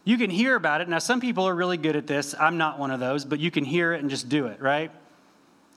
You 0.05 0.19
can 0.19 0.31
hear 0.31 0.55
about 0.55 0.81
it. 0.81 0.89
Now, 0.89 0.99
some 0.99 1.21
people 1.21 1.49
are 1.49 1.55
really 1.55 1.77
good 1.77 1.97
at 1.97 2.07
this. 2.07 2.35
I'm 2.39 2.59
not 2.59 2.79
one 2.79 2.91
of 2.91 3.01
those, 3.01 3.25
but 3.25 3.39
you 3.39 3.51
can 3.51 3.65
hear 3.65 3.93
it 3.93 4.01
and 4.01 4.11
just 4.11 4.29
do 4.29 4.47
it, 4.47 4.61
right? 4.61 4.91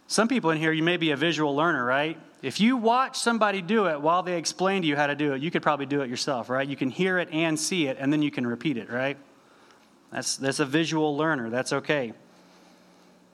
Some 0.07 0.27
people 0.27 0.51
in 0.51 0.57
here, 0.57 0.71
you 0.71 0.83
may 0.83 0.97
be 0.97 1.11
a 1.11 1.17
visual 1.17 1.55
learner, 1.55 1.83
right? 1.83 2.17
If 2.41 2.59
you 2.59 2.77
watch 2.77 3.17
somebody 3.17 3.61
do 3.61 3.87
it 3.87 3.99
while 3.99 4.23
they 4.23 4.37
explain 4.37 4.81
to 4.83 4.87
you 4.87 4.95
how 4.95 5.07
to 5.07 5.15
do 5.15 5.33
it, 5.33 5.41
you 5.41 5.49
could 5.49 5.63
probably 5.63 5.85
do 5.85 6.01
it 6.01 6.09
yourself, 6.09 6.49
right? 6.49 6.67
You 6.67 6.75
can 6.75 6.89
hear 6.89 7.17
it 7.19 7.29
and 7.31 7.59
see 7.59 7.87
it, 7.87 7.97
and 7.99 8.13
then 8.13 8.21
you 8.21 8.31
can 8.31 8.45
repeat 8.45 8.77
it, 8.77 8.89
right? 8.89 9.17
That's, 10.11 10.37
that's 10.37 10.59
a 10.59 10.65
visual 10.65 11.17
learner. 11.17 11.49
That's 11.49 11.73
okay. 11.73 12.13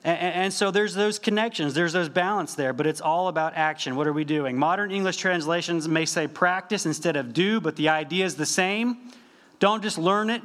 And, 0.04 0.18
and, 0.18 0.52
so 0.52 0.70
there's 0.70 0.92
those 0.94 1.18
connections, 1.18 1.72
there's 1.72 1.94
those 1.94 2.10
balance 2.10 2.54
there, 2.54 2.74
but 2.74 2.86
it's 2.86 3.00
all 3.00 3.28
about 3.28 3.54
action. 3.54 3.96
What 3.96 4.06
are 4.06 4.12
we 4.12 4.24
doing? 4.24 4.58
Modern 4.58 4.90
English 4.90 5.16
translations 5.16 5.88
may 5.88 6.04
say 6.04 6.26
practice 6.26 6.84
instead 6.84 7.16
of 7.16 7.32
do, 7.32 7.58
but 7.58 7.76
the 7.76 7.88
idea 7.88 8.26
is 8.26 8.34
the 8.34 8.44
same. 8.44 8.98
Don't 9.60 9.82
just 9.82 9.96
learn 9.96 10.28
it, 10.28 10.42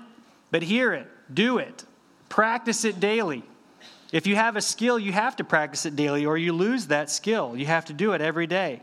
but 0.49 0.63
hear 0.63 0.93
it, 0.93 1.07
do 1.33 1.57
it, 1.57 1.83
practice 2.29 2.85
it 2.85 3.01
daily. 3.01 3.43
If 4.13 4.27
you 4.27 4.37
have 4.37 4.55
a 4.55 4.61
skill, 4.61 4.97
you 4.97 5.11
have 5.11 5.35
to 5.35 5.43
practice 5.43 5.85
it 5.85 5.95
daily 5.97 6.25
or 6.25 6.37
you 6.37 6.53
lose 6.53 6.87
that 6.87 7.09
skill. 7.09 7.57
You 7.57 7.65
have 7.65 7.85
to 7.85 7.93
do 7.93 8.13
it 8.13 8.21
every 8.21 8.47
day, 8.47 8.81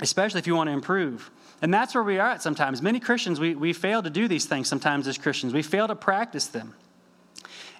especially 0.00 0.38
if 0.38 0.46
you 0.46 0.56
want 0.56 0.68
to 0.68 0.72
improve. 0.72 1.30
And 1.62 1.72
that's 1.72 1.94
where 1.94 2.02
we 2.02 2.18
are 2.18 2.30
at 2.30 2.42
sometimes. 2.42 2.82
Many 2.82 2.98
Christians, 2.98 3.38
we, 3.38 3.54
we 3.54 3.72
fail 3.72 4.02
to 4.02 4.10
do 4.10 4.26
these 4.26 4.46
things 4.46 4.68
sometimes 4.68 5.06
as 5.06 5.16
Christians. 5.16 5.54
We 5.54 5.62
fail 5.62 5.86
to 5.86 5.94
practice 5.94 6.48
them. 6.48 6.74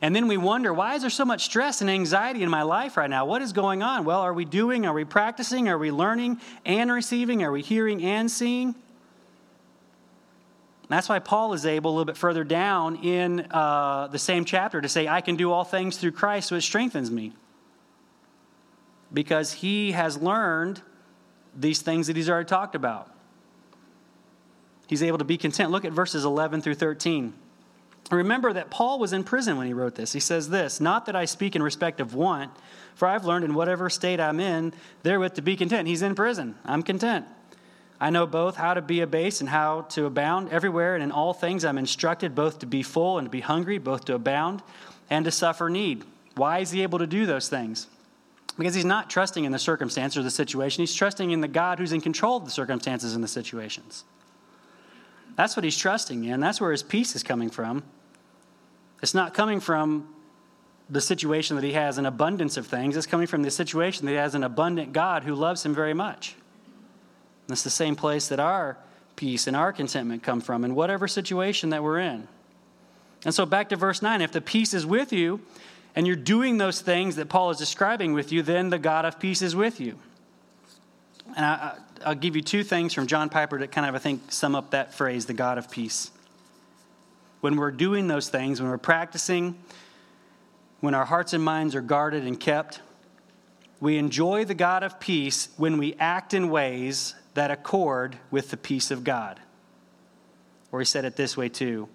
And 0.01 0.15
then 0.15 0.29
we 0.29 0.37
wonder, 0.37 0.73
why 0.73 0.95
is 0.95 1.03
there 1.03 1.11
so 1.11 1.25
much 1.25 1.45
stress 1.45 1.81
and 1.81 1.91
anxiety 1.91 2.43
in 2.43 2.51
my 2.51 2.63
life 2.63 2.97
right 2.97 3.11
now? 3.11 3.27
What 3.27 3.43
is 3.43 3.53
going 3.53 3.83
on? 3.83 4.05
Well, 4.05 4.21
are 4.21 4.33
we 4.33 4.45
doing, 4.45 4.87
are 4.87 4.93
we 4.93 5.05
practicing, 5.05 5.69
are 5.69 5.79
we 5.79 5.91
learning 5.91 6.41
and 6.65 6.91
receiving, 6.91 7.43
are 7.43 7.53
we 7.53 7.63
hearing 7.63 8.05
and 8.05 8.31
seeing? 8.31 8.75
That's 10.89 11.09
why 11.09 11.21
Paul 11.21 11.53
is 11.55 11.67
able 11.67 11.91
a 11.91 11.93
little 11.93 12.05
bit 12.05 12.17
further 12.17 12.45
down 12.45 12.97
in 12.97 13.47
uh, 13.51 14.09
the 14.09 14.19
same 14.19 14.45
chapter 14.45 14.81
to 14.81 14.89
say, 14.89 15.09
I 15.09 15.21
can 15.21 15.37
do 15.37 15.53
all 15.53 15.65
things 15.65 15.97
through 15.97 16.13
Christ, 16.13 16.51
it 16.53 16.61
strengthens 16.63 17.11
me. 17.11 17.33
Because 19.13 19.53
he 19.53 19.93
has 19.93 20.19
learned 20.19 20.83
these 21.57 21.81
things 21.81 22.09
that 22.09 22.17
he's 22.17 22.29
already 22.29 22.49
talked 22.49 22.75
about. 22.75 23.12
He's 24.93 25.03
able 25.03 25.17
to 25.17 25.25
be 25.25 25.39
content. 25.39 25.71
Look 25.71 25.87
at 25.87 25.93
verses 25.93 26.27
11 26.27 26.61
through 26.61 26.75
13. 26.75 27.33
Remember 28.11 28.53
that 28.53 28.69
Paul 28.69 28.99
was 28.99 29.15
in 29.15 29.25
prison 29.25 29.57
when 29.57 29.67
he 29.67 29.73
wrote 29.73 29.95
this. 29.95 30.13
He 30.13 30.21
says 30.21 30.51
this 30.51 30.83
Not 30.83 31.07
that 31.07 31.17
I 31.17 31.25
speak 31.25 31.57
in 31.57 31.63
respect 31.63 31.99
of 31.99 32.15
want, 32.15 32.51
for 32.95 33.09
I've 33.09 33.25
learned 33.25 33.47
in 33.47 33.55
whatever 33.55 33.89
state 33.89 34.21
I'm 34.21 34.39
in, 34.39 34.75
therewith 35.03 35.33
to 35.37 35.41
be 35.41 35.57
content. 35.57 35.89
He's 35.89 36.03
in 36.03 36.15
prison. 36.15 36.57
I'm 36.67 36.83
content. 36.83 37.25
I 38.03 38.11
know 38.11 38.27
both 38.27 38.57
how 38.57 38.75
to 38.75 38.83
be 38.83 39.01
abased 39.01 39.41
and 39.41 39.49
how 39.49 39.87
to 39.93 40.05
abound. 40.05 40.51
Everywhere 40.51 40.95
and 40.95 41.03
in 41.03 41.11
all 41.11 41.33
things 41.33 41.65
I'm 41.65 41.79
instructed 41.79 42.35
both 42.35 42.59
to 42.59 42.67
be 42.67 42.83
full 42.83 43.17
and 43.17 43.25
to 43.25 43.31
be 43.31 43.41
hungry, 43.41 43.79
both 43.79 44.05
to 44.05 44.15
abound 44.15 44.63
and 45.09 45.25
to 45.25 45.31
suffer 45.31 45.71
need. 45.71 46.05
Why 46.35 46.59
is 46.59 46.71
he 46.71 46.83
able 46.83 46.99
to 46.99 47.07
do 47.07 47.25
those 47.25 47.49
things? 47.49 47.87
Because 48.59 48.75
he's 48.75 48.85
not 48.85 49.09
trusting 49.09 49.45
in 49.45 49.53
the 49.53 49.59
circumstance 49.59 50.19
or 50.19 50.23
the 50.23 50.31
situation. 50.31 50.83
He's 50.83 50.95
trusting 50.95 51.31
in 51.31 51.41
the 51.41 51.49
God 51.49 51.79
who's 51.79 51.95
in 51.95 52.03
control 52.03 52.37
of 52.37 52.45
the 52.45 52.51
circumstances 52.51 53.15
and 53.15 53.25
the 53.25 53.29
situations. 53.29 54.05
That's 55.37 55.57
what 55.57 55.65
he's 55.65 55.77
trusting 55.77 56.25
in. 56.25 56.41
That's 56.41 56.61
where 56.61 56.73
his 56.73 56.83
peace 56.83 57.17
is 57.17 57.23
coming 57.23 57.51
from. 57.51 57.83
It's 59.03 59.15
not 59.15 59.35
coming 59.35 59.61
from 59.61 60.09
the 60.91 61.01
situation 61.01 61.57
that 61.57 61.65
he 61.65 61.73
has 61.73 61.99
an 61.99 62.07
abundance 62.07 62.57
of 62.57 62.67
things. 62.67 62.97
It's 62.97 63.07
coming 63.07 63.27
from 63.27 63.43
the 63.43 63.51
situation 63.51 64.07
that 64.07 64.13
he 64.13 64.19
has 64.19 64.35
an 64.35 64.45
abundant 64.45 64.93
God 64.93 65.25
who 65.25 65.35
loves 65.35 65.65
him 65.65 65.75
very 65.75 65.95
much. 65.95 66.37
And 67.47 67.53
it's 67.53 67.65
the 67.65 67.71
same 67.71 67.97
place 67.97 68.29
that 68.29 68.39
our 68.39 68.77
peace 69.17 69.47
and 69.47 69.57
our 69.57 69.73
contentment 69.73 70.23
come 70.23 70.41
from 70.41 70.65
in 70.65 70.75
whatever 70.75 71.09
situation 71.09 71.71
that 71.71 71.83
we're 71.83 71.99
in. 71.99 72.29
And 73.25 73.35
so 73.35 73.47
back 73.47 73.69
to 73.71 73.77
verse 73.77 74.03
9 74.03 74.21
if 74.21 74.33
the 74.33 74.41
peace 74.41 74.75
is 74.75 74.85
with 74.85 75.13
you 75.13 75.41
and 75.95 76.07
you're 76.07 76.17
doing 76.17 76.59
those 76.59 76.81
things 76.81 77.17
that 77.17 77.29
Paul 77.29 77.51
is 77.51 77.59
describing 77.59 78.13
with 78.13 78.33
you, 78.33 78.43
then 78.43 78.71
the 78.71 78.79
God 78.79 79.05
of 79.05 79.19
peace 79.19 79.43
is 79.43 79.55
with 79.55 79.81
you. 79.81 79.99
And 81.37 81.45
I, 81.45 81.77
will 82.09 82.15
give 82.15 82.37
you 82.37 82.43
two 82.43 82.65
things 82.65 82.95
from 82.95 83.07
John 83.07 83.29
Piper 83.29 83.59
that 83.61 83.73
kind 83.73 83.89
of, 83.89 83.95
I 83.95 83.99
think, 83.99 84.33
sum 84.33 84.55
up 84.55 84.71
that 84.71 84.95
phrase, 84.95 85.27
the 85.27 85.35
God 85.35 85.59
of 85.59 85.71
peace 85.71 86.11
when 87.43 87.57
we're 87.57 87.73
doing 87.73 88.07
those 88.07 88.29
things, 88.29 88.61
when 88.61 88.71
we're 88.71 88.79
practicing, 88.79 89.59
when 90.81 90.95
our 90.95 91.05
hearts 91.05 91.33
and 91.33 91.45
minds 91.45 91.75
are 91.75 91.81
guarded 91.81 92.25
and 92.25 92.39
kept, 92.39 92.81
we 93.81 93.99
enjoy 93.99 94.45
the 94.45 94.55
God 94.55 94.85
of 94.85 95.01
peace 95.01 95.49
when 95.57 95.77
we 95.77 95.95
act 95.99 96.35
in 96.35 96.51
ways 96.51 97.17
that 97.35 97.51
accord 97.51 98.17
with 98.31 98.51
the 98.51 98.57
peace 98.57 98.93
of 98.93 99.03
God. 99.03 99.41
Or 100.71 100.79
he 100.79 100.85
said 100.85 101.05
it 101.05 101.17
this 101.17 101.37
way 101.37 101.49
too 101.49 101.89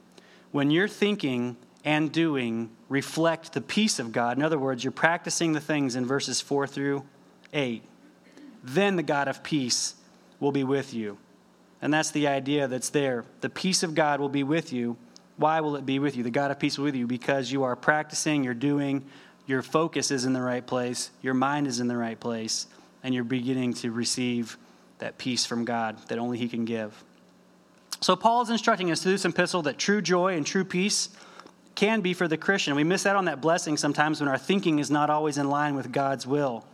when 0.51 0.69
you're 0.69 0.87
thinking 0.87 1.55
and 1.85 2.11
doing 2.11 2.69
reflect 2.89 3.53
the 3.53 3.61
peace 3.61 3.99
of 3.99 4.11
God, 4.11 4.37
in 4.37 4.43
other 4.43 4.59
words, 4.59 4.83
you're 4.83 4.91
practicing 4.91 5.53
the 5.53 5.61
things 5.61 5.95
in 5.95 6.05
verses 6.05 6.41
4 6.41 6.67
through 6.67 7.03
8, 7.53 7.83
then 8.63 8.97
the 8.97 9.03
God 9.03 9.29
of 9.29 9.43
peace 9.43 9.95
will 10.39 10.51
be 10.51 10.63
with 10.63 10.93
you. 10.93 11.17
And 11.81 11.93
that's 11.93 12.11
the 12.11 12.27
idea 12.27 12.67
that's 12.67 12.89
there. 12.89 13.25
The 13.41 13.49
peace 13.49 13.83
of 13.83 13.95
God 13.95 14.19
will 14.19 14.29
be 14.29 14.43
with 14.43 14.73
you 14.73 14.97
why 15.37 15.61
will 15.61 15.75
it 15.75 15.85
be 15.85 15.99
with 15.99 16.17
you? 16.17 16.23
The 16.23 16.31
God 16.31 16.51
of 16.51 16.59
peace 16.59 16.77
will 16.77 16.85
be 16.85 16.91
with 16.91 16.99
you 16.99 17.07
because 17.07 17.51
you 17.51 17.63
are 17.63 17.75
practicing, 17.75 18.43
you're 18.43 18.55
doing, 18.55 19.05
your 19.45 19.61
focus 19.61 20.11
is 20.11 20.25
in 20.25 20.33
the 20.33 20.41
right 20.41 20.65
place, 20.65 21.11
your 21.21 21.35
mind 21.35 21.67
is 21.67 21.79
in 21.79 21.87
the 21.87 21.95
right 21.95 22.19
place, 22.19 22.67
and 23.03 23.13
you're 23.13 23.23
beginning 23.23 23.73
to 23.75 23.91
receive 23.91 24.57
that 24.97 25.19
peace 25.19 25.45
from 25.45 25.63
God 25.63 25.97
that 26.07 26.17
only 26.17 26.39
He 26.39 26.49
can 26.49 26.65
give. 26.65 27.03
So, 28.01 28.15
Paul 28.15 28.41
is 28.41 28.49
instructing 28.49 28.91
us 28.91 29.01
through 29.01 29.13
this 29.13 29.25
epistle 29.25 29.61
that 29.63 29.77
true 29.77 30.01
joy 30.01 30.35
and 30.35 30.45
true 30.45 30.65
peace 30.65 31.09
can 31.75 32.01
be 32.01 32.13
for 32.13 32.27
the 32.27 32.37
Christian. 32.37 32.75
We 32.75 32.83
miss 32.83 33.05
out 33.05 33.15
on 33.15 33.25
that 33.25 33.39
blessing 33.39 33.77
sometimes 33.77 34.19
when 34.19 34.27
our 34.27 34.37
thinking 34.37 34.79
is 34.79 34.89
not 34.89 35.11
always 35.11 35.37
in 35.37 35.49
line 35.49 35.75
with 35.75 35.91
God's 35.91 36.25
will. 36.25 36.65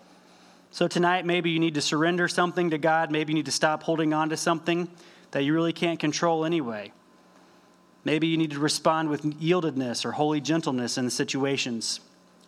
So, 0.74 0.88
tonight, 0.88 1.24
maybe 1.24 1.52
you 1.52 1.60
need 1.60 1.76
to 1.76 1.82
surrender 1.82 2.28
something 2.28 2.72
to 2.72 2.80
God. 2.80 3.12
Maybe 3.12 3.32
you 3.32 3.36
need 3.36 3.46
to 3.46 3.52
stop 3.52 3.84
holding 3.84 4.12
on 4.12 4.30
to 4.30 4.38
something 4.38 4.90
that 5.30 5.44
you 5.44 5.54
really 5.54 5.72
can't 5.72 6.00
control 6.00 6.46
anyway. 6.46 6.92
Maybe 8.04 8.26
you 8.26 8.38
need 8.38 8.50
to 8.52 8.60
respond 8.60 9.10
with 9.10 9.22
yieldedness 9.40 10.04
or 10.04 10.14
holy 10.14 10.42
gentleness 10.42 10.98
in 10.98 11.06
the 11.06 11.12
situations. 11.12 12.00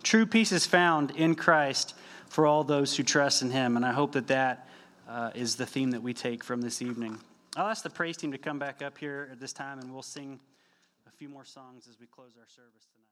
True 0.01 0.25
peace 0.25 0.51
is 0.51 0.65
found 0.65 1.11
in 1.11 1.35
Christ 1.35 1.93
for 2.27 2.47
all 2.47 2.63
those 2.63 2.97
who 2.97 3.03
trust 3.03 3.43
in 3.43 3.51
Him, 3.51 3.77
and 3.77 3.85
I 3.85 3.91
hope 3.91 4.13
that 4.13 4.25
that 4.25 4.69
uh, 5.07 5.29
is 5.35 5.55
the 5.55 5.67
theme 5.67 5.91
that 5.91 6.01
we 6.01 6.15
take 6.15 6.43
from 6.43 6.63
this 6.63 6.81
evening. 6.81 7.19
I'll 7.55 7.67
ask 7.67 7.83
the 7.83 7.91
praise 7.91 8.17
team 8.17 8.31
to 8.31 8.39
come 8.39 8.57
back 8.57 8.81
up 8.81 8.97
here 8.97 9.29
at 9.31 9.39
this 9.39 9.53
time, 9.53 9.77
and 9.77 9.93
we'll 9.93 10.01
sing 10.01 10.39
a 11.05 11.11
few 11.11 11.29
more 11.29 11.45
songs 11.45 11.88
as 11.88 11.99
we 11.99 12.07
close 12.07 12.31
our 12.39 12.47
service 12.47 12.88
tonight. 12.91 13.05